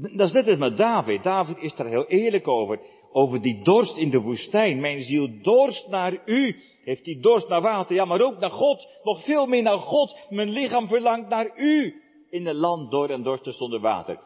Dat 0.00 0.28
is 0.28 0.32
net 0.32 0.58
met 0.58 0.76
David. 0.76 1.22
David 1.22 1.58
is 1.58 1.74
daar 1.74 1.88
heel 1.88 2.06
eerlijk 2.06 2.48
over. 2.48 2.80
Over 3.12 3.42
die 3.42 3.64
dorst 3.64 3.96
in 3.96 4.10
de 4.10 4.20
woestijn. 4.20 4.80
Mijn 4.80 5.00
ziel 5.00 5.42
dorst 5.42 5.88
naar 5.88 6.22
u. 6.24 6.56
Heeft 6.84 7.04
die 7.04 7.20
dorst 7.20 7.48
naar 7.48 7.60
water? 7.60 7.96
Ja, 7.96 8.04
maar 8.04 8.20
ook 8.20 8.38
naar 8.38 8.50
God. 8.50 8.88
Nog 9.02 9.24
veel 9.24 9.46
meer 9.46 9.62
naar 9.62 9.78
God. 9.78 10.26
Mijn 10.28 10.48
lichaam 10.48 10.88
verlangt 10.88 11.28
naar 11.28 11.58
u. 11.58 12.02
In 12.30 12.46
een 12.46 12.56
land 12.56 12.90
door 12.90 13.08
en 13.08 13.22
dorsten 13.22 13.52
zonder 13.52 13.80
water. 13.80 14.18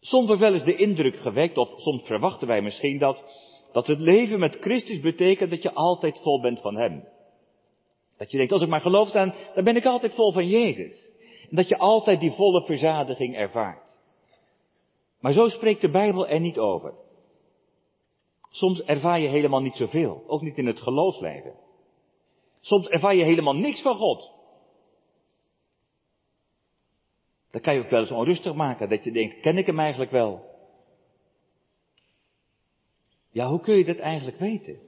Soms 0.00 0.26
wordt 0.26 0.42
wel 0.42 0.52
eens 0.52 0.64
de 0.64 0.76
indruk 0.76 1.16
gewekt, 1.16 1.56
of 1.56 1.68
soms 1.76 2.06
verwachten 2.06 2.48
wij 2.48 2.62
misschien 2.62 2.98
dat, 2.98 3.24
dat 3.72 3.86
het 3.86 3.98
leven 3.98 4.38
met 4.38 4.56
Christus 4.60 5.00
betekent 5.00 5.50
dat 5.50 5.62
je 5.62 5.72
altijd 5.72 6.20
vol 6.22 6.40
bent 6.40 6.60
van 6.60 6.76
Hem. 6.76 7.04
Dat 8.18 8.30
je 8.30 8.36
denkt, 8.36 8.52
als 8.52 8.62
ik 8.62 8.68
maar 8.68 8.80
geloof, 8.80 9.10
dan, 9.10 9.34
dan 9.54 9.64
ben 9.64 9.76
ik 9.76 9.84
altijd 9.84 10.14
vol 10.14 10.32
van 10.32 10.46
Jezus. 10.46 11.12
En 11.50 11.56
dat 11.56 11.68
je 11.68 11.78
altijd 11.78 12.20
die 12.20 12.32
volle 12.32 12.64
verzadiging 12.64 13.36
ervaart. 13.36 13.96
Maar 15.20 15.32
zo 15.32 15.48
spreekt 15.48 15.80
de 15.80 15.90
Bijbel 15.90 16.28
er 16.28 16.40
niet 16.40 16.58
over. 16.58 16.94
Soms 18.50 18.82
ervaar 18.82 19.20
je 19.20 19.28
helemaal 19.28 19.60
niet 19.60 19.76
zoveel, 19.76 20.24
ook 20.26 20.42
niet 20.42 20.58
in 20.58 20.66
het 20.66 20.80
geloofsleven. 20.80 21.54
Soms 22.60 22.88
ervaar 22.88 23.14
je 23.14 23.24
helemaal 23.24 23.54
niks 23.54 23.82
van 23.82 23.94
God. 23.94 24.30
Dan 27.50 27.60
kan 27.60 27.74
je 27.74 27.80
ook 27.80 27.90
wel 27.90 28.00
eens 28.00 28.10
onrustig 28.10 28.54
maken, 28.54 28.88
dat 28.88 29.04
je 29.04 29.12
denkt, 29.12 29.40
ken 29.40 29.56
ik 29.56 29.66
hem 29.66 29.78
eigenlijk 29.78 30.10
wel? 30.10 30.46
Ja, 33.30 33.48
hoe 33.48 33.60
kun 33.60 33.76
je 33.76 33.84
dat 33.84 33.98
eigenlijk 33.98 34.38
weten? 34.38 34.87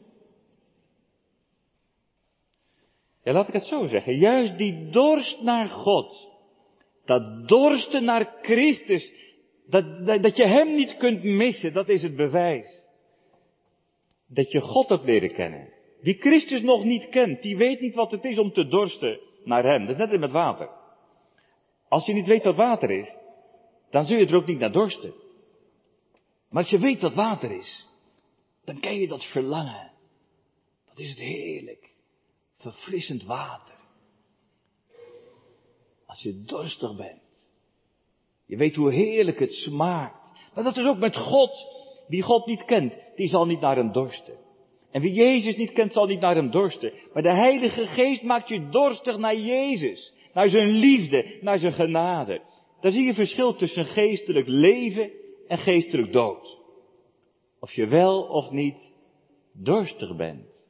Ja, 3.31 3.37
laat 3.37 3.49
ik 3.49 3.55
het 3.55 3.67
zo 3.67 3.87
zeggen. 3.87 4.19
Juist 4.19 4.59
die 4.59 4.89
dorst 4.89 5.43
naar 5.43 5.69
God, 5.69 6.29
dat 7.05 7.49
dorsten 7.49 8.05
naar 8.05 8.37
Christus, 8.43 9.13
dat, 9.67 10.07
dat, 10.07 10.23
dat 10.23 10.37
je 10.37 10.49
Hem 10.49 10.75
niet 10.75 10.97
kunt 10.97 11.23
missen, 11.23 11.73
dat 11.73 11.89
is 11.89 12.03
het 12.03 12.17
bewijs. 12.17 12.89
Dat 14.27 14.53
je 14.53 14.61
God 14.61 14.89
hebt 14.89 15.05
leren 15.05 15.33
kennen. 15.33 15.73
Die 16.03 16.15
Christus 16.15 16.61
nog 16.61 16.85
niet 16.85 17.09
kent, 17.09 17.43
die 17.43 17.57
weet 17.57 17.81
niet 17.81 17.95
wat 17.95 18.11
het 18.11 18.25
is 18.25 18.39
om 18.39 18.53
te 18.53 18.67
dorsten 18.67 19.21
naar 19.45 19.65
Hem. 19.65 19.81
Dat 19.81 19.91
is 19.91 20.01
net 20.01 20.11
als 20.11 20.21
met 20.21 20.31
water. 20.31 20.69
Als 21.89 22.07
je 22.07 22.13
niet 22.13 22.27
weet 22.27 22.45
wat 22.45 22.57
water 22.57 22.91
is, 22.91 23.19
dan 23.91 24.05
zul 24.05 24.19
je 24.19 24.27
er 24.27 24.37
ook 24.37 24.47
niet 24.47 24.59
naar 24.59 24.73
dorsten. 24.73 25.15
Maar 26.49 26.63
als 26.63 26.71
je 26.71 26.79
weet 26.79 27.03
wat 27.03 27.15
water 27.15 27.51
is, 27.51 27.87
dan 28.65 28.81
ken 28.81 29.01
je 29.01 29.09
dat 29.09 29.25
verlangen. 29.25 29.93
Dat 30.89 30.99
is 30.99 31.09
het 31.09 31.19
heerlijk. 31.19 31.91
Verfrissend 32.61 33.25
water. 33.25 33.75
Als 36.07 36.23
je 36.23 36.43
dorstig 36.43 36.97
bent. 36.97 37.51
Je 38.47 38.57
weet 38.57 38.77
hoe 38.77 38.93
heerlijk 38.93 39.39
het 39.39 39.53
smaakt. 39.53 40.33
Maar 40.55 40.65
dat 40.65 40.77
is 40.77 40.87
ook 40.87 40.99
met 40.99 41.17
God. 41.17 41.67
Wie 42.09 42.23
God 42.23 42.47
niet 42.47 42.65
kent, 42.65 42.97
die 43.17 43.29
zal 43.29 43.47
niet 43.47 43.61
naar 43.61 43.77
hem 43.77 43.93
dorsten. 43.93 44.39
En 44.91 45.01
wie 45.01 45.13
Jezus 45.13 45.57
niet 45.57 45.73
kent, 45.73 45.93
zal 45.93 46.07
niet 46.07 46.21
naar 46.21 46.35
hem 46.35 46.51
dorsten. 46.51 46.93
Maar 47.13 47.23
de 47.23 47.35
Heilige 47.35 47.87
Geest 47.87 48.23
maakt 48.23 48.49
je 48.49 48.69
dorstig 48.69 49.17
naar 49.17 49.37
Jezus 49.37 50.13
naar 50.35 50.49
zijn 50.49 50.69
liefde, 50.69 51.39
naar 51.41 51.59
zijn 51.59 51.73
genade. 51.73 52.43
Daar 52.81 52.93
zie 52.93 53.05
je 53.05 53.15
verschil 53.15 53.55
tussen 53.55 53.85
geestelijk 53.85 54.49
leven 54.49 55.11
en 55.47 55.59
geestelijk 55.59 56.13
dood. 56.13 56.59
Of 57.61 57.73
je 57.73 57.87
wel 57.87 58.23
of 58.23 58.51
niet 58.51 58.93
dorstig 59.53 60.17
bent 60.17 60.67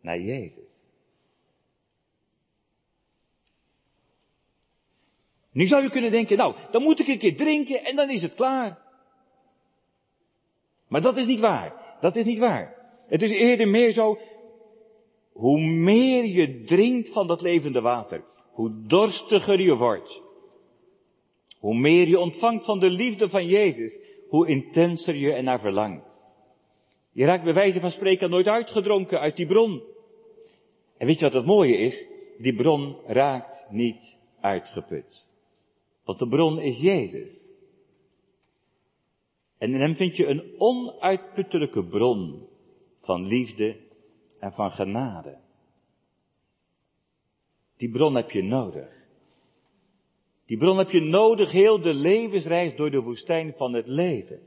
naar 0.00 0.20
Jezus. 0.20 0.73
Nu 5.54 5.66
zou 5.66 5.82
je 5.82 5.90
kunnen 5.90 6.10
denken, 6.10 6.36
nou, 6.36 6.54
dan 6.70 6.82
moet 6.82 7.00
ik 7.00 7.08
een 7.08 7.18
keer 7.18 7.36
drinken 7.36 7.84
en 7.84 7.96
dan 7.96 8.10
is 8.10 8.22
het 8.22 8.34
klaar. 8.34 8.78
Maar 10.88 11.00
dat 11.00 11.16
is 11.16 11.26
niet 11.26 11.40
waar. 11.40 11.96
Dat 12.00 12.16
is 12.16 12.24
niet 12.24 12.38
waar. 12.38 12.74
Het 13.06 13.22
is 13.22 13.30
eerder 13.30 13.68
meer 13.68 13.92
zo, 13.92 14.18
hoe 15.32 15.60
meer 15.60 16.24
je 16.24 16.64
drinkt 16.64 17.12
van 17.12 17.26
dat 17.26 17.40
levende 17.40 17.80
water, 17.80 18.24
hoe 18.52 18.86
dorstiger 18.86 19.60
je 19.60 19.76
wordt. 19.76 20.22
Hoe 21.58 21.74
meer 21.74 22.08
je 22.08 22.18
ontvangt 22.18 22.64
van 22.64 22.78
de 22.78 22.90
liefde 22.90 23.28
van 23.28 23.46
Jezus, 23.46 23.98
hoe 24.28 24.48
intenser 24.48 25.14
je 25.14 25.32
ernaar 25.32 25.60
verlangt. 25.60 26.20
Je 27.12 27.24
raakt 27.24 27.44
bij 27.44 27.54
wijze 27.54 27.80
van 27.80 27.90
spreken 27.90 28.30
nooit 28.30 28.48
uitgedronken 28.48 29.20
uit 29.20 29.36
die 29.36 29.46
bron. 29.46 29.82
En 30.98 31.06
weet 31.06 31.18
je 31.18 31.24
wat 31.24 31.34
het 31.34 31.46
mooie 31.46 31.76
is? 31.76 32.06
Die 32.38 32.54
bron 32.54 32.96
raakt 33.06 33.66
niet 33.70 34.16
uitgeput. 34.40 35.32
Want 36.04 36.18
de 36.18 36.28
bron 36.28 36.58
is 36.58 36.80
Jezus. 36.80 37.48
En 39.58 39.72
in 39.72 39.80
hem 39.80 39.96
vind 39.96 40.16
je 40.16 40.26
een 40.26 40.54
onuitputtelijke 40.58 41.84
bron 41.84 42.48
van 43.00 43.26
liefde 43.26 43.76
en 44.38 44.52
van 44.52 44.70
genade. 44.70 45.38
Die 47.76 47.90
bron 47.90 48.14
heb 48.14 48.30
je 48.30 48.42
nodig. 48.42 49.02
Die 50.46 50.58
bron 50.58 50.78
heb 50.78 50.90
je 50.90 51.00
nodig 51.00 51.50
heel 51.50 51.80
de 51.80 51.94
levensreis 51.94 52.76
door 52.76 52.90
de 52.90 53.00
woestijn 53.00 53.54
van 53.56 53.72
het 53.72 53.86
leven. 53.86 54.40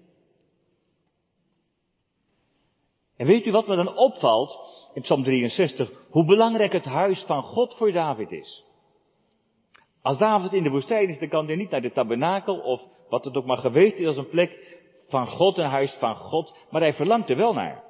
En 3.15 3.27
weet 3.27 3.45
u 3.45 3.51
wat 3.51 3.67
me 3.67 3.75
dan 3.75 3.97
opvalt 3.97 4.59
in 4.93 5.01
Psalm 5.01 5.23
63? 5.23 6.07
Hoe 6.09 6.25
belangrijk 6.25 6.71
het 6.71 6.85
huis 6.85 7.23
van 7.23 7.43
God 7.43 7.77
voor 7.77 7.91
David 7.91 8.31
is. 8.31 8.65
Als 10.07 10.17
David 10.17 10.53
in 10.53 10.63
de 10.63 10.69
woestijn 10.69 11.09
is, 11.09 11.19
dan 11.19 11.29
kan 11.29 11.45
hij 11.45 11.55
niet 11.55 11.69
naar 11.69 11.81
de 11.81 11.91
tabernakel 11.91 12.59
of 12.59 12.81
wat 13.09 13.25
het 13.25 13.37
ook 13.37 13.45
maar 13.45 13.57
geweest 13.57 13.99
is 13.99 14.05
als 14.05 14.17
een 14.17 14.29
plek 14.29 14.79
van 15.07 15.27
God, 15.27 15.57
een 15.57 15.69
huis 15.69 15.97
van 15.99 16.15
God, 16.15 16.55
maar 16.69 16.81
hij 16.81 16.93
verlangt 16.93 17.29
er 17.29 17.37
wel 17.37 17.53
naar. 17.53 17.83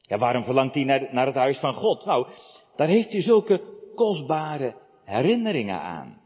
Ja, 0.00 0.18
waarom 0.18 0.44
verlangt 0.44 0.74
hij 0.74 0.84
naar, 0.84 1.08
naar 1.14 1.26
het 1.26 1.34
huis 1.34 1.58
van 1.58 1.72
God? 1.72 2.04
Nou, 2.04 2.26
daar 2.76 2.88
heeft 2.88 3.12
hij 3.12 3.22
zulke 3.22 3.62
kostbare 3.94 4.74
herinneringen 5.04 5.80
aan. 5.80 6.20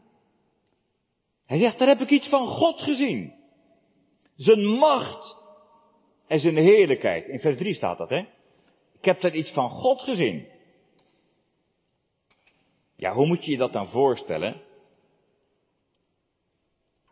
Hij 1.45 1.57
zegt, 1.57 1.79
daar 1.79 1.87
heb 1.87 2.01
ik 2.01 2.09
iets 2.09 2.29
van 2.29 2.45
God 2.45 2.81
gezien. 2.81 3.33
Zijn 4.35 4.65
macht 4.65 5.37
en 6.27 6.39
zijn 6.39 6.57
heerlijkheid. 6.57 7.27
In 7.27 7.39
vers 7.39 7.57
3 7.57 7.73
staat 7.73 7.97
dat, 7.97 8.09
hè? 8.09 8.19
Ik 8.97 9.05
heb 9.05 9.21
daar 9.21 9.35
iets 9.35 9.53
van 9.53 9.69
God 9.69 10.01
gezien. 10.01 10.47
Ja, 12.97 13.13
hoe 13.13 13.25
moet 13.25 13.45
je 13.45 13.51
je 13.51 13.57
dat 13.57 13.73
dan 13.73 13.89
voorstellen? 13.89 14.61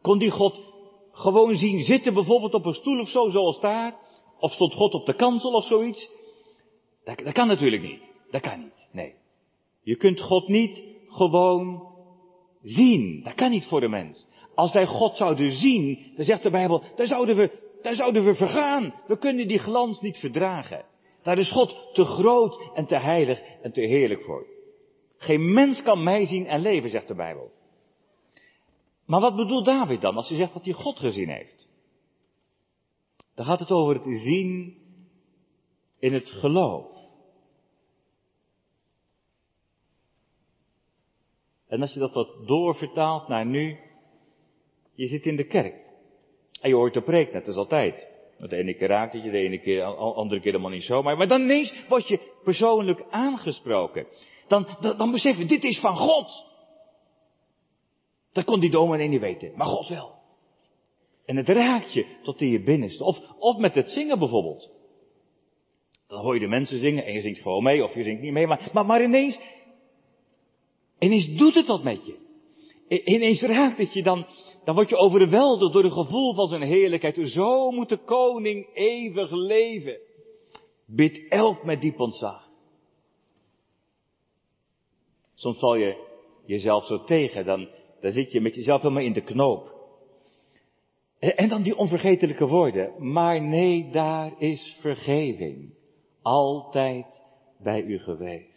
Kon 0.01 0.17
die 0.17 0.31
God 0.31 0.63
gewoon 1.11 1.55
zien 1.55 1.79
zitten, 1.79 2.13
bijvoorbeeld 2.13 2.53
op 2.53 2.65
een 2.65 2.73
stoel 2.73 2.99
of 2.99 3.07
zo, 3.07 3.29
zoals 3.29 3.59
daar? 3.59 3.95
Of 4.39 4.51
stond 4.51 4.73
God 4.73 4.93
op 4.93 5.05
de 5.05 5.15
kansel 5.15 5.53
of 5.53 5.63
zoiets? 5.63 6.09
Dat, 7.03 7.17
dat 7.17 7.33
kan 7.33 7.47
natuurlijk 7.47 7.81
niet. 7.81 8.11
Dat 8.31 8.41
kan 8.41 8.59
niet. 8.59 8.87
Nee. 8.91 9.13
Je 9.81 9.95
kunt 9.95 10.21
God 10.21 10.47
niet 10.47 10.83
gewoon 11.07 11.93
zien. 12.61 13.21
Dat 13.23 13.33
kan 13.33 13.49
niet 13.49 13.65
voor 13.65 13.79
de 13.79 13.89
mens. 13.89 14.27
Als 14.55 14.71
wij 14.71 14.85
God 14.85 15.17
zouden 15.17 15.51
zien, 15.51 16.11
dan 16.15 16.25
zegt 16.25 16.43
de 16.43 16.49
Bijbel, 16.49 16.83
dan 16.95 17.05
zouden 17.05 17.35
we, 17.35 17.51
dan 17.81 17.93
zouden 17.93 18.25
we 18.25 18.35
vergaan. 18.35 18.93
We 19.07 19.17
kunnen 19.17 19.47
die 19.47 19.59
glans 19.59 19.99
niet 19.99 20.17
verdragen. 20.17 20.85
Daar 21.21 21.37
is 21.37 21.51
God 21.51 21.89
te 21.93 22.03
groot 22.03 22.71
en 22.73 22.85
te 22.85 22.97
heilig 22.97 23.41
en 23.61 23.71
te 23.71 23.81
heerlijk 23.81 24.23
voor. 24.23 24.54
Geen 25.25 25.53
mens 25.53 25.81
kan 25.81 26.03
mij 26.03 26.25
zien 26.25 26.47
en 26.47 26.61
leven, 26.61 26.89
zegt 26.89 27.07
de 27.07 27.15
Bijbel. 27.15 27.51
Maar 29.05 29.19
wat 29.19 29.35
bedoelt 29.35 29.65
David 29.65 30.01
dan 30.01 30.15
als 30.15 30.29
hij 30.29 30.37
zegt 30.37 30.53
dat 30.53 30.65
hij 30.65 30.73
God 30.73 30.99
gezien 30.99 31.29
heeft? 31.29 31.69
Dan 33.35 33.45
gaat 33.45 33.59
het 33.59 33.71
over 33.71 33.95
het 33.95 34.17
zien 34.17 34.77
in 35.99 36.13
het 36.13 36.29
geloof. 36.29 37.05
En 41.67 41.81
als 41.81 41.93
je 41.93 41.99
dat 41.99 42.13
wat 42.13 42.47
doorvertaalt 42.47 43.27
naar 43.27 43.45
nu, 43.45 43.79
je 44.93 45.07
zit 45.07 45.25
in 45.25 45.35
de 45.35 45.47
kerk. 45.47 45.75
En 46.61 46.69
je 46.69 46.75
hoort 46.75 46.93
de 46.93 47.03
preek, 47.03 47.33
net 47.33 47.47
als 47.47 47.55
altijd. 47.55 48.07
De 48.37 48.55
ene 48.55 48.75
keer 48.75 48.87
raakt 48.87 49.13
het 49.13 49.23
je, 49.23 49.31
de 49.31 49.37
ene 49.37 49.59
keer, 49.59 49.75
de 49.75 49.95
andere 49.95 50.41
keer 50.41 50.51
helemaal 50.51 50.71
niet 50.71 50.83
zo. 50.83 51.01
Maar, 51.01 51.17
maar 51.17 51.27
dan 51.27 51.41
ineens 51.41 51.87
word 51.87 52.07
je 52.07 52.39
persoonlijk 52.43 53.05
aangesproken. 53.09 54.07
Dan, 54.47 54.67
dan, 54.79 54.97
dan 54.97 55.11
besef 55.11 55.37
je, 55.37 55.45
dit 55.45 55.63
is 55.63 55.79
van 55.79 55.95
God. 55.95 56.45
Dat 58.31 58.43
kon 58.45 58.59
die 58.59 58.71
dominee 58.71 59.07
niet 59.07 59.21
weten, 59.21 59.51
maar 59.55 59.67
God 59.67 59.87
wel. 59.87 60.13
En 61.25 61.35
het 61.35 61.47
raakt 61.47 61.93
je 61.93 62.05
tot 62.23 62.41
in 62.41 62.49
je 62.49 62.63
binnenste. 62.63 63.03
Of, 63.03 63.19
of 63.39 63.57
met 63.57 63.75
het 63.75 63.91
zingen 63.91 64.19
bijvoorbeeld. 64.19 64.69
Dan 66.07 66.21
hoor 66.21 66.33
je 66.33 66.39
de 66.39 66.47
mensen 66.47 66.77
zingen 66.77 67.05
en 67.05 67.13
je 67.13 67.21
zingt 67.21 67.41
gewoon 67.41 67.63
mee 67.63 67.83
of 67.83 67.93
je 67.93 68.03
zingt 68.03 68.21
niet 68.21 68.31
mee. 68.31 68.47
Maar, 68.47 68.85
maar, 68.85 69.03
ineens, 69.03 69.39
ineens 70.99 71.37
doet 71.37 71.55
het 71.55 71.67
wat 71.67 71.83
met 71.83 72.05
je. 72.05 72.23
Ineens 73.03 73.41
raakt 73.41 73.77
het 73.77 73.93
je, 73.93 74.03
dan, 74.03 74.25
dan 74.63 74.75
word 74.75 74.89
je 74.89 74.97
overweldigd 74.97 75.73
door 75.73 75.83
het 75.83 75.93
gevoel 75.93 76.33
van 76.33 76.47
zijn 76.47 76.61
heerlijkheid. 76.61 77.19
Zo 77.21 77.71
moet 77.71 77.89
de 77.89 77.97
koning 77.97 78.67
eeuwig 78.73 79.31
leven. 79.31 79.97
Bid 80.85 81.27
elk 81.29 81.63
met 81.63 81.81
diep 81.81 81.99
ontzag. 81.99 82.44
Soms 85.35 85.59
val 85.59 85.75
je 85.75 85.95
jezelf 86.45 86.85
zo 86.85 87.03
tegen, 87.03 87.45
dan, 87.45 87.69
dan 88.01 88.11
zit 88.11 88.31
je 88.31 88.41
met 88.41 88.55
jezelf 88.55 88.81
helemaal 88.81 89.03
in 89.03 89.13
de 89.13 89.23
knoop. 89.23 89.73
En 91.19 91.49
dan 91.49 91.61
die 91.61 91.77
onvergetelijke 91.77 92.47
woorden. 92.47 93.11
Maar 93.11 93.41
nee, 93.41 93.89
daar 93.91 94.33
is 94.37 94.77
vergeving. 94.81 95.73
Altijd 96.21 97.21
bij 97.57 97.81
u 97.81 97.99
geweest. 97.99 98.55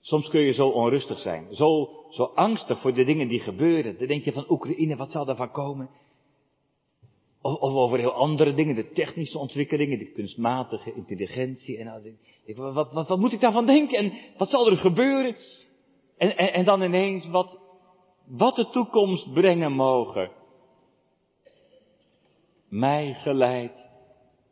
Soms 0.00 0.28
kun 0.28 0.40
je 0.40 0.52
zo 0.52 0.68
onrustig 0.68 1.18
zijn, 1.18 1.54
zo, 1.54 1.88
zo 2.10 2.22
angstig 2.22 2.80
voor 2.80 2.94
de 2.94 3.04
dingen 3.04 3.28
die 3.28 3.40
gebeuren. 3.40 3.98
Dan 3.98 4.06
denk 4.06 4.24
je 4.24 4.32
van 4.32 4.50
Oekraïne, 4.50 4.96
wat 4.96 5.10
zal 5.10 5.24
daarvan 5.24 5.50
komen? 5.50 5.90
Of, 7.42 7.54
of, 7.54 7.74
over 7.74 7.98
heel 7.98 8.12
andere 8.12 8.54
dingen, 8.54 8.74
de 8.74 8.90
technische 8.90 9.38
ontwikkelingen, 9.38 9.98
de 9.98 10.12
kunstmatige 10.12 10.94
intelligentie. 10.94 11.78
En 11.78 12.14
wat, 12.56 12.92
wat, 12.92 13.08
wat, 13.08 13.18
moet 13.18 13.32
ik 13.32 13.40
daarvan 13.40 13.66
denken? 13.66 13.98
En 13.98 14.12
wat 14.36 14.50
zal 14.50 14.70
er 14.70 14.76
gebeuren? 14.76 15.36
En, 16.16 16.36
en, 16.36 16.52
en 16.52 16.64
dan 16.64 16.82
ineens, 16.82 17.28
wat, 17.28 17.60
wat 18.26 18.56
de 18.56 18.70
toekomst 18.70 19.32
brengen 19.32 19.72
mogen. 19.72 20.30
Mij 22.68 23.14
geleid 23.14 23.90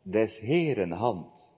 des 0.01 0.39
Heeren 0.39 0.91
hand. 0.91 1.49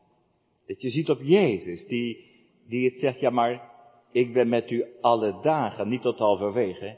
Dat 0.65 0.82
je 0.82 0.89
ziet 0.89 1.10
op 1.10 1.22
Jezus, 1.22 1.88
die, 1.88 2.26
die 2.68 2.89
het 2.89 3.00
zegt, 3.00 3.20
ja 3.20 3.30
maar, 3.30 3.72
ik 4.12 4.34
ben 4.34 4.50
met 4.50 4.72
u 4.72 4.86
alle 5.02 5.39
dagen, 5.42 5.89
niet 5.89 6.02
tot 6.02 6.20
halverwege, 6.20 6.98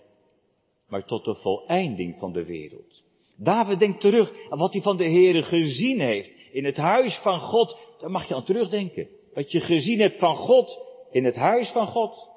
maar 0.87 1.05
tot 1.05 1.25
de 1.25 1.35
voleinding 1.35 2.19
van 2.19 2.33
de 2.33 2.45
wereld. 2.45 3.03
David 3.43 3.79
denkt 3.79 4.01
terug 4.01 4.49
aan 4.49 4.57
wat 4.57 4.73
hij 4.73 4.81
van 4.81 4.97
de 4.97 5.07
Heeren 5.07 5.43
gezien 5.43 5.99
heeft 5.99 6.31
in 6.51 6.65
het 6.65 6.77
huis 6.77 7.19
van 7.21 7.39
God. 7.39 7.77
Daar 7.99 8.11
mag 8.11 8.27
je 8.27 8.35
aan 8.35 8.43
terugdenken. 8.43 9.07
Wat 9.33 9.51
je 9.51 9.59
gezien 9.59 9.99
hebt 9.99 10.19
van 10.19 10.35
God 10.35 10.79
in 11.11 11.25
het 11.25 11.35
huis 11.35 11.71
van 11.71 11.87
God. 11.87 12.29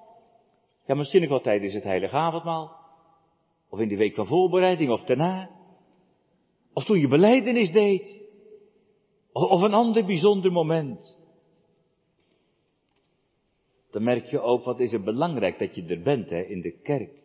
Ja, 0.87 0.95
misschien 0.95 1.23
ook 1.23 1.29
wel 1.29 1.41
tijdens 1.41 1.75
het 1.75 1.85
heilige 1.85 2.17
avondmaal. 2.17 2.77
Of 3.71 3.79
in 3.79 3.89
de 3.89 3.97
week 3.97 4.15
van 4.15 4.27
voorbereiding 4.27 4.91
of 4.91 5.05
daarna. 5.05 5.51
Of 6.73 6.85
toen 6.85 6.99
je 6.99 7.09
beleidenis 7.09 7.73
deed. 7.73 8.23
Of 9.33 9.63
een 9.63 9.75
ander 9.75 10.05
bijzonder 10.05 10.53
moment. 10.53 11.19
Dan 13.91 14.03
merk 14.03 14.31
je 14.31 14.41
ook 14.41 14.65
wat 14.65 14.81
is 14.81 14.93
het 14.93 15.05
belangrijk 15.05 15.59
dat 15.59 15.75
je 15.75 15.85
er 15.85 16.03
bent 16.03 16.31
hè, 16.31 16.41
in 16.43 16.61
de 16.61 16.73
kerk. 16.83 17.24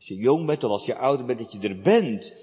Als 0.00 0.08
je 0.08 0.16
jong 0.16 0.46
bent 0.46 0.64
of 0.64 0.70
als 0.70 0.86
je 0.86 0.96
ouder 0.96 1.26
bent, 1.26 1.38
dat 1.38 1.52
je 1.52 1.68
er 1.68 1.80
bent. 1.80 2.34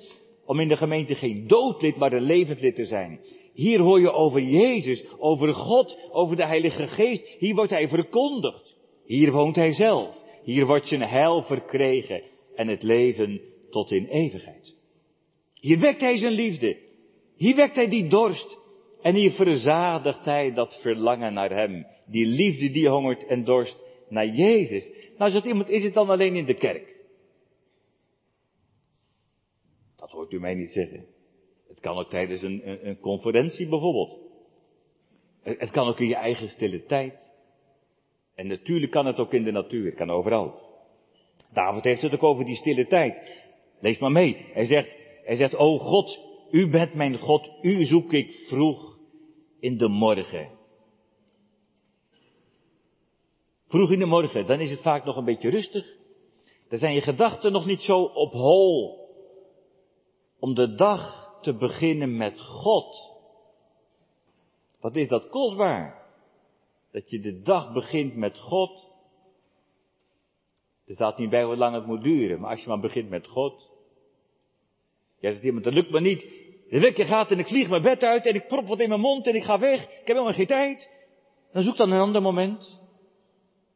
Om 0.46 0.60
in 0.60 0.67
de 0.67 0.78
gemeente 0.78 1.15
geen 1.15 1.48
doodlid, 1.48 1.96
maar 1.96 2.13
een 2.13 2.24
levend 2.24 2.62
lid 2.62 2.76
te 2.76 2.86
zijn. 2.86 3.20
Hier 3.54 3.80
hoor 3.80 4.00
je 4.00 4.12
over 4.12 4.41
Jezus, 4.41 5.06
over 5.17 5.54
God, 5.54 6.10
over 6.12 6.36
de 6.36 6.46
Heilige 6.46 6.88
Geest. 6.88 7.36
Hier 7.39 7.56
wordt 7.56 7.72
Hij 7.72 7.89
verkondigd. 7.89 8.78
Hier 9.06 9.32
woont 9.32 9.56
Hij 9.56 9.74
zelf. 9.74 10.24
Hier 10.43 10.65
wordt 10.65 10.88
zijn 10.88 11.02
heil 11.02 11.41
verkregen 11.41 12.24
en 12.56 12.67
het 12.67 12.84
leven 12.84 13.41
tot 13.70 13.91
in 13.91 14.06
eeuwigheid. 14.06 14.76
Hier 15.54 15.80
wekt 15.80 16.02
Hij 16.02 16.17
zijn 16.17 16.34
liefde. 16.34 16.78
Hier 17.36 17.56
wekt 17.56 17.76
Hij 17.76 17.88
die 17.88 18.08
dorst. 18.08 18.58
En 19.02 19.15
hier 19.15 19.32
verzadigt 19.32 20.26
Hij 20.26 20.54
dat 20.54 20.82
verlangen 20.82 21.34
naar 21.34 21.52
Hem. 21.52 21.86
Die 22.06 22.26
liefde 22.26 22.72
die 22.72 22.89
hongert 22.89 23.26
en 23.26 23.43
dorst 23.43 23.78
naar 24.10 24.28
Jezus. 24.28 24.91
Nou 25.17 25.32
zegt 25.32 25.46
iemand, 25.46 25.70
is 25.70 25.84
het 25.84 25.93
dan 25.93 26.10
alleen 26.10 26.36
in 26.36 26.46
de 26.46 26.58
kerk? 26.58 26.96
Dat 29.98 30.07
hoort 30.17 30.32
u 30.32 30.39
mij 30.39 30.56
niet 30.56 30.71
zeggen. 30.71 31.06
Het 31.67 31.80
kan 31.80 31.97
ook 31.97 32.10
tijdens 32.10 32.41
een, 32.41 32.69
een, 32.69 32.88
een 32.88 32.99
conferentie 32.99 33.69
bijvoorbeeld. 33.69 34.19
Het 35.41 35.71
kan 35.71 35.88
ook 35.88 35.99
in 35.99 36.08
je 36.08 36.15
eigen 36.15 36.49
stille 36.49 36.86
tijd. 36.86 37.34
En 38.36 38.47
natuurlijk 38.47 38.91
kan 38.91 39.06
het 39.06 39.17
ook 39.17 39.34
in 39.34 39.43
de 39.43 39.51
natuur, 39.51 39.86
het 39.86 39.95
kan 39.95 40.10
overal. 40.10 40.60
David 41.53 41.84
heeft 41.84 42.01
het 42.01 42.13
ook 42.13 42.23
over 42.23 42.45
die 42.45 42.56
stille 42.56 42.88
tijd. 42.88 43.41
Lees 43.80 43.99
maar 43.99 44.12
mee. 44.12 44.36
Hij 44.53 44.65
zegt, 44.65 44.95
hij 45.23 45.36
zegt, 45.36 45.56
o 45.56 45.77
God, 45.77 46.19
u 46.51 46.69
bent 46.69 46.93
mijn 46.93 47.17
God, 47.17 47.51
u 47.62 47.84
zoek 47.84 48.13
ik 48.13 48.34
vroeg 48.34 48.99
in 49.60 49.77
de 49.77 49.88
morgen. 49.88 50.49
Vroeg 53.67 53.91
in 53.91 53.99
de 53.99 54.06
morgen, 54.06 54.47
dan 54.47 54.60
is 54.60 54.71
het 54.71 54.82
vaak 54.82 55.06
nog 55.06 55.15
een 55.15 55.25
beetje 55.25 55.49
rustig. 55.49 55.86
Dan 56.69 56.77
zijn 56.77 56.93
je 56.93 57.01
gedachten 57.01 57.51
nog 57.51 57.65
niet 57.65 57.82
zo 57.82 58.01
op 58.01 58.32
hol. 58.32 59.07
Om 60.39 60.54
de 60.54 60.76
dag 60.76 61.32
te 61.41 61.54
beginnen 61.54 62.17
met 62.17 62.41
God. 62.41 63.15
Wat 64.80 64.95
is 64.95 65.08
dat 65.08 65.30
kostbaar? 65.30 66.06
Dat 66.91 67.10
je 67.10 67.19
de 67.19 67.41
dag 67.41 67.73
begint 67.73 68.15
met 68.15 68.39
God. 68.39 68.88
Er 70.86 70.93
staat 70.93 71.17
niet 71.17 71.30
bij 71.30 71.43
hoe 71.43 71.58
lang 71.58 71.76
het 71.76 71.86
moet 71.86 72.04
duren, 72.04 72.39
maar 72.39 72.52
als 72.52 72.62
je 72.62 72.69
maar 72.69 72.80
begint 72.80 73.10
met 73.10 73.28
God. 73.28 73.69
Jij 75.19 75.32
zegt 75.32 75.43
iemand, 75.43 75.63
dat 75.63 75.73
lukt 75.73 75.91
me 75.91 76.02
niet. 76.02 76.21
De 76.69 76.80
wekker 76.80 77.06
gaat 77.06 77.32
en 77.32 77.39
ik 77.39 77.47
vlieg 77.47 77.69
mijn 77.69 77.82
bed 77.82 78.04
uit 78.04 78.26
en 78.26 78.36
ik 78.36 78.47
prop 78.47 78.67
wat 78.67 78.80
in 78.80 78.89
mijn 78.89 79.02
mond 79.02 79.28
en 79.28 79.36
ik 79.36 79.43
ga 79.43 79.60
weg. 79.60 79.84
Ik 79.84 80.08
heb 80.08 80.08
helemaal 80.08 80.34
geen 80.34 80.47
tijd. 80.47 80.89
Dan 81.52 81.63
zoek 81.63 81.78
dan 81.78 81.91
een 81.91 82.02
ander 82.02 82.21
moment. 82.21 82.82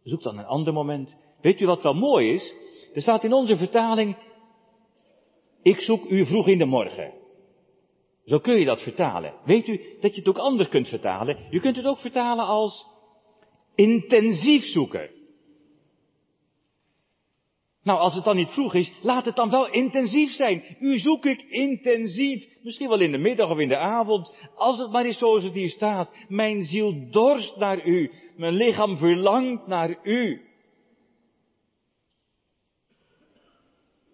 Zoek 0.03 0.21
dan 0.21 0.37
een 0.37 0.45
ander 0.45 0.73
moment. 0.73 1.15
Weet 1.41 1.61
u 1.61 1.65
wat 1.65 1.81
wel 1.81 1.93
mooi 1.93 2.33
is? 2.33 2.55
Er 2.93 3.01
staat 3.01 3.23
in 3.23 3.33
onze 3.33 3.57
vertaling, 3.57 4.17
ik 5.61 5.79
zoek 5.81 6.09
u 6.09 6.25
vroeg 6.25 6.47
in 6.47 6.57
de 6.57 6.65
morgen. 6.65 7.13
Zo 8.25 8.39
kun 8.39 8.59
je 8.59 8.65
dat 8.65 8.81
vertalen. 8.81 9.33
Weet 9.45 9.67
u 9.67 9.81
dat 9.99 10.13
je 10.13 10.19
het 10.19 10.29
ook 10.29 10.37
anders 10.37 10.69
kunt 10.69 10.87
vertalen? 10.87 11.37
Je 11.49 11.59
kunt 11.59 11.75
het 11.75 11.85
ook 11.85 11.99
vertalen 11.99 12.45
als 12.45 12.85
intensief 13.75 14.63
zoeken. 14.63 15.09
Nou, 17.83 17.99
als 17.99 18.15
het 18.15 18.23
dan 18.23 18.35
niet 18.35 18.49
vroeg 18.49 18.73
is, 18.73 18.93
laat 19.01 19.25
het 19.25 19.35
dan 19.35 19.49
wel 19.49 19.69
intensief 19.69 20.31
zijn. 20.31 20.63
U 20.79 20.97
zoek 20.97 21.25
ik 21.25 21.41
intensief. 21.41 22.47
Misschien 22.61 22.89
wel 22.89 22.99
in 22.99 23.11
de 23.11 23.17
middag 23.17 23.49
of 23.49 23.57
in 23.57 23.67
de 23.67 23.77
avond. 23.77 24.33
Als 24.55 24.77
het 24.77 24.91
maar 24.91 25.05
is 25.05 25.17
zoals 25.17 25.43
het 25.43 25.53
hier 25.53 25.69
staat. 25.69 26.13
Mijn 26.27 26.63
ziel 26.63 27.09
dorst 27.11 27.57
naar 27.57 27.85
u. 27.85 28.11
Mijn 28.35 28.53
lichaam 28.53 28.97
verlangt 28.97 29.67
naar 29.67 29.99
u. 30.03 30.50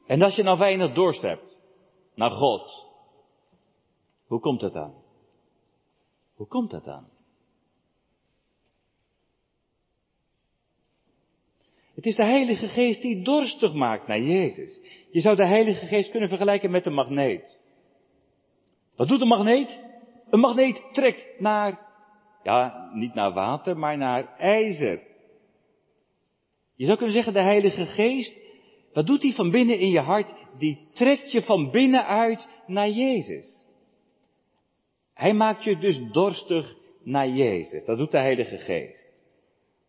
En 0.07 0.21
als 0.21 0.35
je 0.35 0.43
nou 0.43 0.57
weinig 0.57 0.93
dorst 0.93 1.21
hebt 1.21 1.59
naar 2.15 2.31
God, 2.31 2.85
hoe 4.27 4.39
komt 4.39 4.59
dat 4.59 4.73
dan? 4.73 4.93
Hoe 6.35 6.47
komt 6.47 6.71
dat 6.71 6.83
dan? 6.83 7.07
Het 11.95 12.05
is 12.05 12.15
de 12.15 12.25
Heilige 12.25 12.67
Geest 12.67 13.01
die 13.01 13.23
dorstig 13.23 13.73
maakt 13.73 14.07
naar 14.07 14.19
Jezus. 14.19 14.79
Je 15.11 15.21
zou 15.21 15.35
de 15.35 15.47
Heilige 15.47 15.85
Geest 15.85 16.11
kunnen 16.11 16.29
vergelijken 16.29 16.71
met 16.71 16.85
een 16.85 16.93
magneet. 16.93 17.59
Wat 18.95 19.07
doet 19.07 19.21
een 19.21 19.27
magneet? 19.27 19.81
Een 20.29 20.39
magneet 20.39 20.83
trekt 20.91 21.39
naar, 21.39 21.79
ja, 22.43 22.89
niet 22.93 23.13
naar 23.13 23.33
water, 23.33 23.77
maar 23.77 23.97
naar 23.97 24.35
ijzer. 24.37 25.01
Je 26.75 26.85
zou 26.85 26.97
kunnen 26.97 27.15
zeggen, 27.15 27.33
de 27.33 27.43
Heilige 27.43 27.85
Geest, 27.85 28.46
wat 28.97 29.07
doet 29.07 29.21
hij 29.21 29.31
van 29.31 29.51
binnen 29.51 29.79
in 29.79 29.89
je 29.89 29.99
hart? 29.99 30.33
Die 30.57 30.87
trekt 30.93 31.31
je 31.31 31.41
van 31.41 31.71
binnenuit 31.71 32.49
naar 32.67 32.89
Jezus. 32.89 33.65
Hij 35.13 35.33
maakt 35.33 35.63
je 35.63 35.77
dus 35.77 36.11
dorstig 36.11 36.75
naar 37.03 37.27
Jezus. 37.27 37.85
Dat 37.85 37.97
doet 37.97 38.11
de 38.11 38.17
Heilige 38.17 38.57
Geest. 38.57 39.09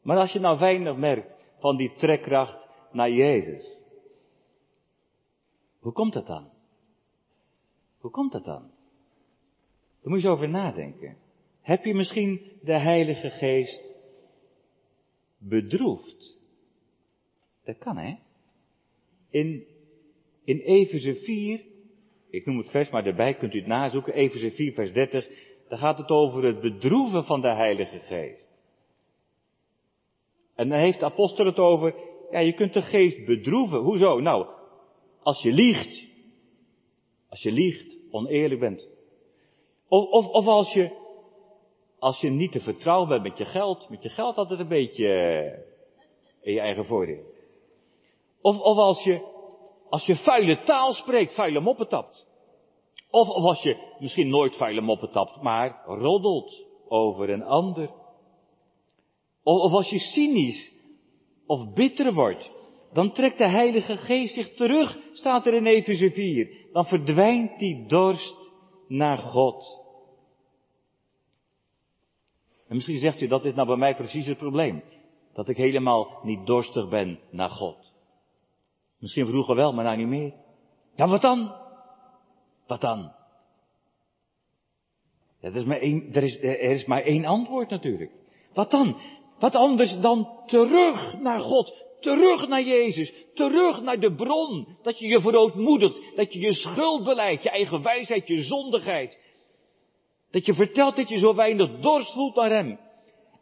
Maar 0.03 0.17
als 0.17 0.33
je 0.33 0.39
nou 0.39 0.59
weinig 0.59 0.97
merkt 0.97 1.37
van 1.59 1.77
die 1.77 1.95
trekkracht 1.95 2.69
naar 2.93 3.11
Jezus. 3.11 3.77
Hoe 5.79 5.93
komt 5.93 6.13
dat 6.13 6.27
dan? 6.27 6.51
Hoe 7.99 8.11
komt 8.11 8.33
dat 8.33 8.45
dan? 8.45 8.71
Daar 10.03 10.13
moet 10.13 10.23
je 10.23 10.29
over 10.29 10.49
nadenken. 10.49 11.17
Heb 11.61 11.85
je 11.85 11.95
misschien 11.95 12.59
de 12.63 12.81
Heilige 12.81 13.31
Geest 13.31 13.95
bedroefd? 15.39 16.39
Dat 17.65 17.79
kan 17.79 17.97
hè? 17.97 18.27
In, 19.31 19.67
in 20.45 20.59
Efeze 20.59 21.15
4, 21.15 21.65
ik 22.31 22.47
noem 22.47 22.59
het 22.59 22.71
vers 22.71 22.91
maar 22.91 23.07
erbij, 23.07 23.35
kunt 23.35 23.55
u 23.55 23.59
het 23.59 23.67
nazoeken, 23.67 24.15
Efeze 24.15 24.51
4 24.51 24.73
vers 24.73 24.93
30, 24.93 25.29
dan 25.69 25.79
gaat 25.79 25.99
het 25.99 26.11
over 26.11 26.45
het 26.45 26.61
bedroeven 26.61 27.25
van 27.25 27.41
de 27.41 27.55
Heilige 27.55 27.99
Geest. 27.99 28.49
En 30.55 30.69
dan 30.69 30.79
heeft 30.79 31.01
de 31.01 31.05
apostel 31.05 31.47
het 31.47 31.59
over, 31.59 31.95
ja, 32.31 32.39
je 32.39 32.55
kunt 32.55 32.73
de 32.73 32.83
geest 32.83 33.25
bedroeven. 33.25 33.79
Hoezo? 33.79 34.21
Nou, 34.21 34.47
als 35.23 35.43
je 35.43 35.53
liegt. 35.53 36.07
Als 37.29 37.43
je 37.43 37.53
liegt, 37.53 37.97
oneerlijk 38.11 38.61
bent. 38.61 38.89
Of, 39.89 40.09
of, 40.11 40.29
of 40.29 40.45
als 40.47 40.73
je, 40.73 40.91
als 41.99 42.21
je 42.21 42.31
niet 42.31 42.53
te 42.53 42.61
vertrouwen 42.61 43.09
bent 43.09 43.23
met 43.23 43.39
je 43.39 43.45
geld, 43.45 43.89
met 43.89 44.03
je 44.03 44.09
geld 44.09 44.37
altijd 44.37 44.61
een 44.61 44.69
beetje 44.69 45.07
eh, 45.09 45.59
in 46.41 46.53
je 46.53 46.61
eigen 46.61 46.85
voordeel. 46.85 47.37
Of, 48.43 48.59
of 48.59 48.77
als 48.77 49.05
je, 49.05 49.21
als 49.89 50.07
je 50.07 50.17
vuile 50.17 50.63
taal 50.63 50.93
spreekt, 50.93 51.35
vuile 51.35 51.61
moppen 51.61 51.89
tapt. 51.89 52.27
Of, 53.11 53.29
of 53.29 53.45
als 53.45 53.63
je 53.63 53.97
misschien 53.99 54.29
nooit 54.29 54.57
vuile 54.57 54.81
moppen 54.81 55.11
tapt, 55.13 55.43
maar 55.43 55.83
roddelt 55.87 56.67
over 56.89 57.31
een 57.31 57.43
ander. 57.43 57.91
Of, 59.43 59.61
of 59.61 59.73
als 59.73 59.91
je 59.91 59.99
cynisch 59.99 60.73
of 61.47 61.73
bitter 61.73 62.15
wordt, 62.15 62.51
dan 62.93 63.13
trekt 63.13 63.39
de 63.39 63.49
Heilige 63.49 63.97
Geest 63.97 64.35
zich 64.35 64.55
terug, 64.55 64.99
staat 65.13 65.47
er 65.47 65.55
in 65.55 65.67
Efeze 65.67 66.11
4. 66.11 66.69
Dan 66.73 66.85
verdwijnt 66.85 67.59
die 67.59 67.87
dorst 67.87 68.53
naar 68.89 69.19
God. 69.19 69.87
En 72.69 72.75
misschien 72.75 72.99
zegt 72.99 73.21
u, 73.21 73.27
dat 73.27 73.45
is 73.45 73.55
nou 73.55 73.67
bij 73.67 73.77
mij 73.77 73.97
precies 73.97 74.27
het 74.27 74.39
probleem. 74.39 74.83
Dat 75.33 75.49
ik 75.49 75.57
helemaal 75.57 76.21
niet 76.23 76.47
dorstig 76.47 76.89
ben 76.89 77.21
naar 77.31 77.51
God. 77.51 77.93
Misschien 78.99 79.27
vroeger 79.27 79.55
wel, 79.55 79.73
maar 79.73 79.85
nou 79.85 79.97
niet 79.97 80.09
meer. 80.09 80.33
Ja, 80.95 81.09
wat 81.09 81.21
dan? 81.21 81.55
Wat 82.67 82.81
dan? 82.81 83.13
Ja, 85.41 85.49
er, 85.49 85.57
is 85.57 85.65
maar 85.65 85.79
één, 85.79 86.11
er, 86.13 86.23
is, 86.23 86.39
er 86.39 86.61
is 86.61 86.85
maar 86.85 87.03
één 87.03 87.25
antwoord 87.25 87.71
natuurlijk. 87.71 88.11
Wat 88.53 88.71
dan? 88.71 88.97
Wat 89.39 89.55
anders 89.55 90.01
dan 90.01 90.29
terug 90.47 91.21
naar 91.21 91.41
God, 91.41 91.85
terug 92.01 92.49
naar 92.49 92.63
Jezus, 92.63 93.13
terug 93.35 93.83
naar 93.83 94.01
de 94.01 94.15
bron. 94.15 94.77
Dat 94.83 94.99
je 94.99 95.07
je 95.07 95.21
verootmoedigt, 95.21 96.17
dat 96.17 96.33
je 96.33 96.39
je 96.39 96.53
schuld 96.53 97.05
beleidt, 97.05 97.43
je 97.43 97.51
eigen 97.51 97.83
wijsheid, 97.83 98.29
je 98.29 98.43
zondigheid. 98.43 99.19
Dat 100.31 100.47
je 100.47 100.55
vertelt 100.55 100.97
dat 100.97 101.09
je 101.09 101.19
zo 101.19 101.35
weinig 101.35 101.81
dorst 101.81 102.13
voelt 102.13 102.35
naar 102.35 102.51
Hem. 102.51 102.79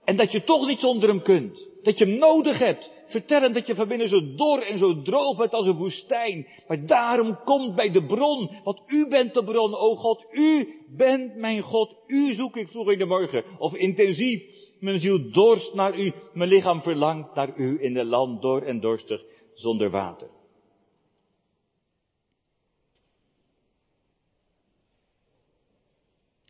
En 0.05 0.17
dat 0.17 0.33
je 0.33 0.45
toch 0.45 0.67
niet 0.67 0.81
zonder 0.81 1.09
Hem 1.09 1.23
kunt. 1.23 1.69
Dat 1.87 1.99
je 1.99 2.05
Hem 2.05 2.19
nodig 2.19 2.59
hebt. 2.59 2.93
Vertel 3.07 3.41
Hem 3.41 3.53
dat 3.53 3.67
je 3.67 3.75
van 3.75 3.89
binnen 3.89 4.09
zo 4.09 4.35
dor 4.35 4.63
en 4.63 4.79
zo 4.79 5.03
droog 5.03 5.37
bent 5.37 5.53
als 5.53 5.67
een 5.67 5.77
woestijn. 5.77 6.47
Maar 6.69 6.87
daarom 6.87 7.39
komt 7.45 7.75
bij 7.75 7.91
de 7.91 8.07
bron. 8.07 8.51
Want 8.65 8.83
U 8.87 9.09
bent 9.09 9.35
de 9.35 9.45
bron, 9.45 9.75
o 9.75 9.95
God. 9.95 10.27
U 10.31 10.81
bent 10.97 11.37
mijn 11.37 11.63
God. 11.63 11.97
U 12.07 12.35
zoek 12.35 12.57
ik 12.57 12.69
vroeg 12.69 12.91
in 12.91 12.99
de 12.99 13.05
morgen. 13.05 13.45
Of 13.59 13.75
intensief. 13.75 14.43
Mijn 14.81 14.99
ziel 14.99 15.31
dorst 15.31 15.75
naar 15.75 15.99
U. 15.99 16.13
Mijn 16.33 16.51
lichaam 16.51 16.83
verlangt 16.83 17.35
naar 17.35 17.57
U 17.57 17.83
in 17.83 17.97
een 17.97 18.07
land 18.07 18.43
dor 18.43 18.63
en 18.63 18.81
dorstig 18.81 19.23
zonder 19.55 19.91
water. 19.91 20.29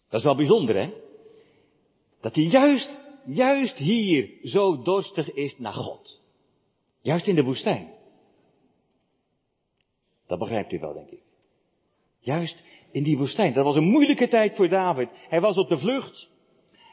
Dat 0.09 0.21
is 0.21 0.25
wel 0.25 0.37
bijzonder, 0.37 0.77
hè? 0.77 0.91
Dat 2.21 2.35
hij 2.35 2.45
juist, 2.45 3.06
juist 3.27 3.79
hier 3.79 4.31
zo 4.43 4.83
dorstig 4.83 5.33
is 5.33 5.59
naar 5.59 5.73
God. 5.73 6.21
Juist 7.01 7.27
in 7.27 7.35
de 7.35 7.45
woestijn. 7.45 7.95
Dat 10.27 10.39
begrijpt 10.39 10.73
u 10.73 10.79
wel, 10.79 10.93
denk 10.93 11.11
ik. 11.11 11.23
Juist 12.19 12.63
in 12.91 13.03
die 13.03 13.19
woestijn. 13.19 13.53
Dat 13.53 13.65
was 13.65 13.77
een 13.77 13.91
moeilijke 13.91 14.29
tijd 14.29 14.57
voor 14.57 14.69
David. 14.69 15.09
Hij 15.13 15.41
was 15.41 15.57
op 15.57 15.69
de 15.69 15.79
vlucht. 15.79 16.31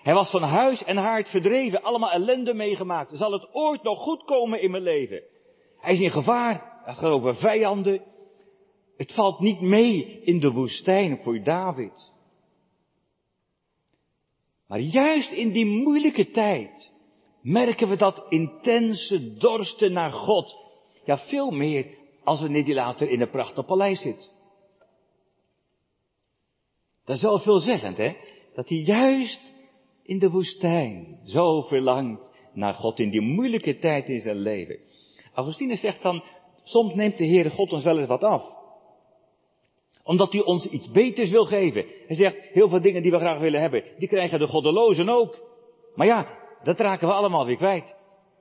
Hij 0.04 0.14
was 0.14 0.30
van 0.30 0.44
huis 0.44 0.84
en 0.84 0.98
haard 0.98 1.30
verdreven. 1.30 1.82
Allemaal 1.82 2.12
ellende 2.12 2.54
meegemaakt. 2.54 3.18
Zal 3.18 3.32
het 3.32 3.54
ooit 3.54 3.84
nog 3.84 4.00
goed 4.00 4.24
komen 4.24 4.62
in 4.62 4.72
mijn 4.72 4.84
leven? 4.84 5.24
Hij 5.78 5.94
is 5.94 6.00
in 6.00 6.12
gevaar. 6.12 6.82
Het 6.86 6.98
gaat 6.98 7.12
over 7.12 7.36
vijanden. 7.36 8.02
Het 8.98 9.14
valt 9.14 9.40
niet 9.40 9.62
mee 9.62 10.22
in 10.24 10.40
de 10.40 10.52
woestijn 10.52 11.18
voor 11.18 11.44
David. 11.44 12.13
Maar 14.68 14.80
juist 14.80 15.32
in 15.32 15.52
die 15.52 15.66
moeilijke 15.66 16.30
tijd 16.30 16.92
merken 17.42 17.88
we 17.88 17.96
dat 17.98 18.26
intense 18.30 19.38
dorsten 19.38 19.94
naar 19.94 20.12
God. 20.12 20.56
Ja, 21.06 21.18
veel 21.18 21.52
meer 21.52 21.98
als 22.24 22.42
wanneer 22.42 22.66
die 22.66 22.74
later 22.74 23.10
in 23.10 23.22
een 23.22 23.30
prachtig 23.30 23.66
paleis 23.66 24.02
zit. 24.02 24.32
Dat 27.06 27.16
is 27.16 27.22
wel 27.22 27.40
veelzeggend, 27.40 27.98
hè? 27.98 28.16
Dat 28.56 28.70
hij 28.70 28.78
juist 28.78 29.42
in 30.04 30.20
de 30.20 30.30
woestijn 30.30 31.20
zo 31.26 31.62
verlangt 31.62 32.32
naar 32.54 32.74
God 32.74 33.00
in 33.00 33.10
die 33.10 33.22
moeilijke 33.22 33.78
tijd 33.78 34.08
in 34.08 34.20
zijn 34.20 34.38
leven. 34.38 34.80
Augustinus 35.34 35.80
zegt 35.80 36.02
dan, 36.02 36.24
soms 36.64 36.94
neemt 36.94 37.18
de 37.18 37.28
Heere 37.28 37.50
God 37.50 37.72
ons 37.74 37.84
wel 37.84 38.00
eens 38.00 38.08
wat 38.08 38.24
af 38.24 38.63
omdat 40.04 40.32
hij 40.32 40.44
ons 40.44 40.66
iets 40.66 40.92
beters 40.92 41.30
wil 41.30 41.46
geven. 41.46 41.86
Hij 42.08 42.16
zegt, 42.16 42.38
heel 42.40 42.70
veel 42.70 42.82
dingen 42.82 43.02
die 43.02 43.12
we 43.12 43.18
graag 43.18 43.40
willen 43.40 43.62
hebben, 43.62 43.84
die 43.98 44.08
krijgen 44.08 44.40
de 44.40 44.48
goddelozen 44.48 45.10
ook. 45.10 45.42
Maar 45.96 46.08
ja, 46.08 46.40
dat 46.64 46.80
raken 46.80 47.08
we 47.08 47.14
allemaal 47.14 47.46
weer 47.46 47.58
kwijt. 47.58 47.96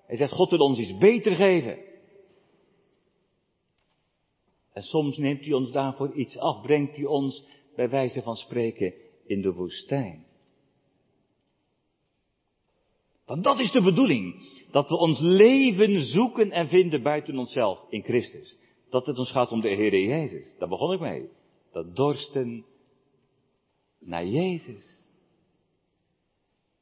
Hij 0.07 0.17
zegt, 0.17 0.33
God 0.33 0.51
wil 0.51 0.59
ons 0.59 0.79
iets 0.79 0.99
beter 0.99 1.35
geven. 1.35 1.79
En 4.73 4.83
soms 4.83 5.17
neemt 5.17 5.45
hij 5.45 5.53
ons 5.53 5.71
daarvoor 5.71 6.13
iets 6.15 6.39
af, 6.39 6.63
brengt 6.63 6.97
hij 6.97 7.05
ons 7.05 7.47
bij 7.77 7.89
wijze 7.89 8.23
van 8.23 8.35
spreken 8.35 8.95
in 9.27 9.43
de 9.43 9.53
woestijn. 9.53 10.27
Want 13.27 13.45
dat 13.45 13.59
is 13.59 13.71
de 13.71 13.83
bedoeling. 13.83 14.51
Dat 14.71 14.89
we 14.89 14.97
ons 14.97 15.21
leven 15.21 16.01
zoeken 16.01 16.51
en 16.51 16.69
vinden 16.69 17.03
buiten 17.03 17.39
onszelf 17.39 17.85
in 17.89 18.03
Christus. 18.03 18.57
Dat 18.91 19.07
het 19.07 19.19
ons 19.19 19.33
gaat 19.33 19.53
om 19.53 19.61
de 19.61 19.69
Heer 19.69 19.99
Jezus. 19.99 20.55
Daar 20.59 20.69
begon 20.69 20.93
ik 20.93 21.01
mee 21.01 21.29
dat 21.73 21.97
dorsten 21.97 22.65
naar 23.99 24.27
Jezus. 24.27 25.01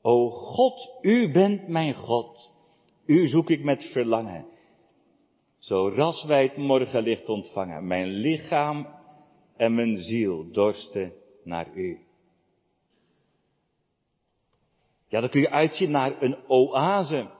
O 0.03 0.31
God, 0.31 0.99
u 1.03 1.33
bent 1.33 1.69
mijn 1.69 1.95
God. 1.95 2.51
U 3.07 3.27
zoek 3.27 3.51
ik 3.51 3.63
met 3.65 3.83
verlangen. 3.93 4.47
Zo 5.59 5.89
ras 5.89 6.25
wij 6.25 6.43
het 6.43 6.57
morgenlicht 6.57 7.29
ontvangen. 7.29 7.87
Mijn 7.87 8.09
lichaam 8.09 8.87
en 9.57 9.75
mijn 9.75 9.99
ziel 9.99 10.51
dorsten 10.53 11.13
naar 11.45 11.75
u. 11.75 11.99
Ja, 15.09 15.21
dan 15.21 15.31
kun 15.31 15.41
je 15.41 15.51
uitzien 15.51 15.91
naar 15.91 16.23
een 16.23 16.37
oase. 16.49 17.31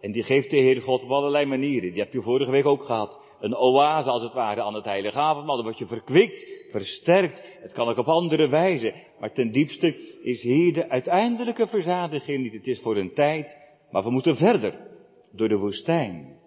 En 0.00 0.12
die 0.12 0.22
geeft 0.22 0.50
de 0.50 0.56
Heer 0.56 0.82
God 0.82 1.02
op 1.02 1.10
allerlei 1.10 1.46
manieren. 1.46 1.92
Die 1.92 2.02
heb 2.02 2.12
je 2.12 2.22
vorige 2.22 2.50
week 2.50 2.66
ook 2.66 2.84
gehad 2.84 3.29
een 3.40 3.56
oase 3.56 4.10
als 4.10 4.22
het 4.22 4.32
ware 4.32 4.62
aan 4.62 4.74
het 4.74 4.84
heilige 4.84 5.18
avondmaal. 5.18 5.56
Dan 5.56 5.64
word 5.64 5.78
je 5.78 5.86
verkwikt, 5.86 6.46
versterkt. 6.70 7.58
Het 7.60 7.72
kan 7.72 7.88
ook 7.88 7.96
op 7.96 8.08
andere 8.08 8.48
wijze. 8.48 8.94
Maar 9.20 9.32
ten 9.32 9.50
diepste 9.50 10.18
is 10.22 10.42
hier 10.42 10.72
de 10.72 10.88
uiteindelijke 10.88 11.66
verzadiging 11.66 12.42
niet. 12.42 12.52
Het 12.52 12.66
is 12.66 12.80
voor 12.80 12.96
een 12.96 13.14
tijd, 13.14 13.58
maar 13.90 14.02
we 14.02 14.10
moeten 14.10 14.36
verder. 14.36 14.88
Door 15.32 15.48
de 15.48 15.58
woestijn. 15.58 16.38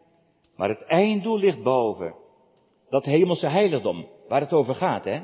Maar 0.56 0.70
het 0.70 0.84
einddoel 0.84 1.38
ligt 1.38 1.64
boven. 1.64 2.16
Dat 2.90 3.06
hemelse 3.06 3.48
heiligdom, 3.48 4.08
waar 4.28 4.42
het 4.42 4.54
over 4.54 4.76
gaat, 4.76 5.06
hè. 5.06 5.22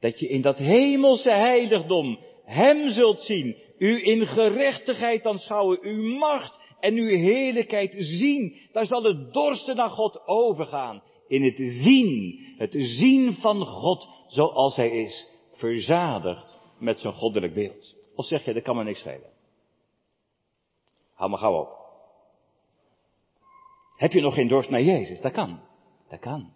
Dat 0.00 0.20
je 0.20 0.28
in 0.28 0.42
dat 0.42 0.58
hemelse 0.58 1.32
heiligdom 1.32 2.18
Hem 2.44 2.88
zult 2.88 3.22
zien, 3.22 3.56
u 3.78 4.04
in 4.04 4.26
gerechtigheid 4.26 5.26
aanschouwen, 5.26 5.78
uw 5.82 6.18
macht 6.18 6.60
en 6.82 6.94
uw 6.94 7.16
heerlijkheid 7.16 7.94
zien. 7.98 8.56
Daar 8.72 8.86
zal 8.86 9.02
het 9.02 9.32
dorsten 9.32 9.76
naar 9.76 9.90
God 9.90 10.26
overgaan. 10.26 11.02
In 11.28 11.44
het 11.44 11.56
zien, 11.56 12.44
het 12.56 12.74
zien 12.78 13.32
van 13.32 13.66
God 13.66 14.08
zoals 14.26 14.76
Hij 14.76 14.90
is, 14.90 15.28
verzadigd 15.52 16.58
met 16.78 17.00
zijn 17.00 17.12
goddelijk 17.12 17.54
beeld. 17.54 17.94
Of 18.14 18.26
zeg 18.26 18.44
je, 18.44 18.52
dat 18.52 18.62
kan 18.62 18.76
me 18.76 18.84
niks 18.84 18.98
schelen. 18.98 19.30
Hou 21.14 21.30
maar 21.30 21.38
gauw 21.38 21.60
op. 21.60 21.68
Heb 23.96 24.12
je 24.12 24.20
nog 24.20 24.34
geen 24.34 24.48
dorst 24.48 24.70
naar 24.70 24.82
Jezus? 24.82 25.20
Dat 25.20 25.32
kan. 25.32 25.60
Dat 26.08 26.20
kan. 26.20 26.52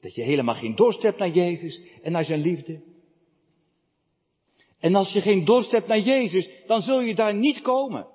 Dat 0.00 0.14
je 0.14 0.22
helemaal 0.22 0.54
geen 0.54 0.74
dorst 0.74 1.02
hebt 1.02 1.18
naar 1.18 1.30
Jezus 1.30 1.82
en 2.02 2.12
naar 2.12 2.24
zijn 2.24 2.40
liefde. 2.40 2.82
En 4.78 4.94
als 4.94 5.12
je 5.12 5.20
geen 5.20 5.44
dorst 5.44 5.70
hebt 5.72 5.86
naar 5.86 6.00
Jezus, 6.00 6.50
dan 6.66 6.80
zul 6.80 7.00
je 7.00 7.14
daar 7.14 7.34
niet 7.34 7.60
komen. 7.60 8.06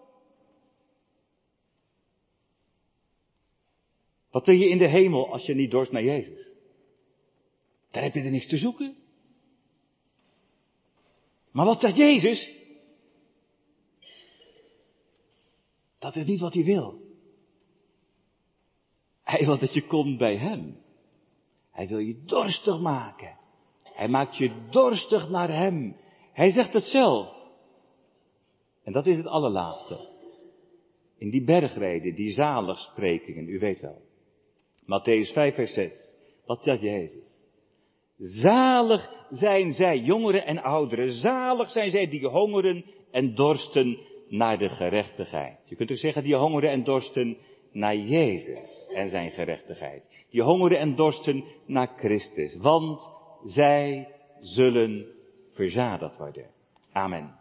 Wat 4.31 4.45
wil 4.45 4.55
je 4.55 4.69
in 4.69 4.77
de 4.77 4.87
hemel 4.87 5.31
als 5.31 5.45
je 5.45 5.55
niet 5.55 5.71
dorst 5.71 5.91
naar 5.91 6.03
Jezus? 6.03 6.51
Daar 7.89 8.03
heb 8.03 8.13
je 8.13 8.21
er 8.21 8.31
niks 8.31 8.47
te 8.47 8.57
zoeken. 8.57 8.95
Maar 11.51 11.65
wat 11.65 11.79
zegt 11.79 11.95
Jezus? 11.95 12.55
Dat 15.99 16.15
is 16.15 16.25
niet 16.25 16.39
wat 16.39 16.53
hij 16.53 16.63
wil. 16.63 17.01
Hij 19.23 19.45
wil 19.45 19.57
dat 19.57 19.73
je 19.73 19.87
komt 19.87 20.17
bij 20.17 20.37
Hem. 20.37 20.77
Hij 21.71 21.87
wil 21.87 21.99
je 21.99 22.23
dorstig 22.23 22.79
maken. 22.79 23.37
Hij 23.83 24.07
maakt 24.07 24.37
je 24.37 24.67
dorstig 24.69 25.29
naar 25.29 25.49
Hem. 25.49 25.95
Hij 26.33 26.51
zegt 26.51 26.73
het 26.73 26.83
zelf. 26.83 27.35
En 28.83 28.93
dat 28.93 29.05
is 29.05 29.17
het 29.17 29.27
allerlaatste. 29.27 30.09
In 31.17 31.29
die 31.29 31.43
bergreden, 31.43 32.15
die 32.15 32.31
zaligsprekingen, 32.31 33.47
u 33.47 33.59
weet 33.59 33.79
wel. 33.79 34.06
Matthäus 34.87 35.31
5, 35.33 35.55
vers 35.55 35.73
6. 35.73 36.15
Wat 36.45 36.63
zegt 36.63 36.81
Jezus? 36.81 37.37
Zalig 38.17 39.25
zijn 39.29 39.71
zij, 39.71 39.97
jongeren 39.97 40.45
en 40.45 40.59
ouderen. 40.59 41.11
Zalig 41.11 41.69
zijn 41.69 41.91
zij 41.91 42.07
die 42.07 42.27
hongeren 42.27 42.85
en 43.11 43.35
dorsten 43.35 43.97
naar 44.27 44.57
de 44.57 44.69
gerechtigheid. 44.69 45.59
Je 45.65 45.75
kunt 45.75 45.91
ook 45.91 45.97
zeggen 45.97 46.23
die 46.23 46.35
hongeren 46.35 46.71
en 46.71 46.83
dorsten 46.83 47.37
naar 47.71 47.95
Jezus 47.95 48.91
en 48.95 49.09
zijn 49.09 49.31
gerechtigheid. 49.31 50.25
Die 50.29 50.41
hongeren 50.41 50.79
en 50.79 50.95
dorsten 50.95 51.43
naar 51.65 51.87
Christus. 51.97 52.57
Want 52.57 53.11
zij 53.43 54.07
zullen 54.39 55.05
verzadigd 55.51 56.17
worden. 56.17 56.49
Amen. 56.91 57.35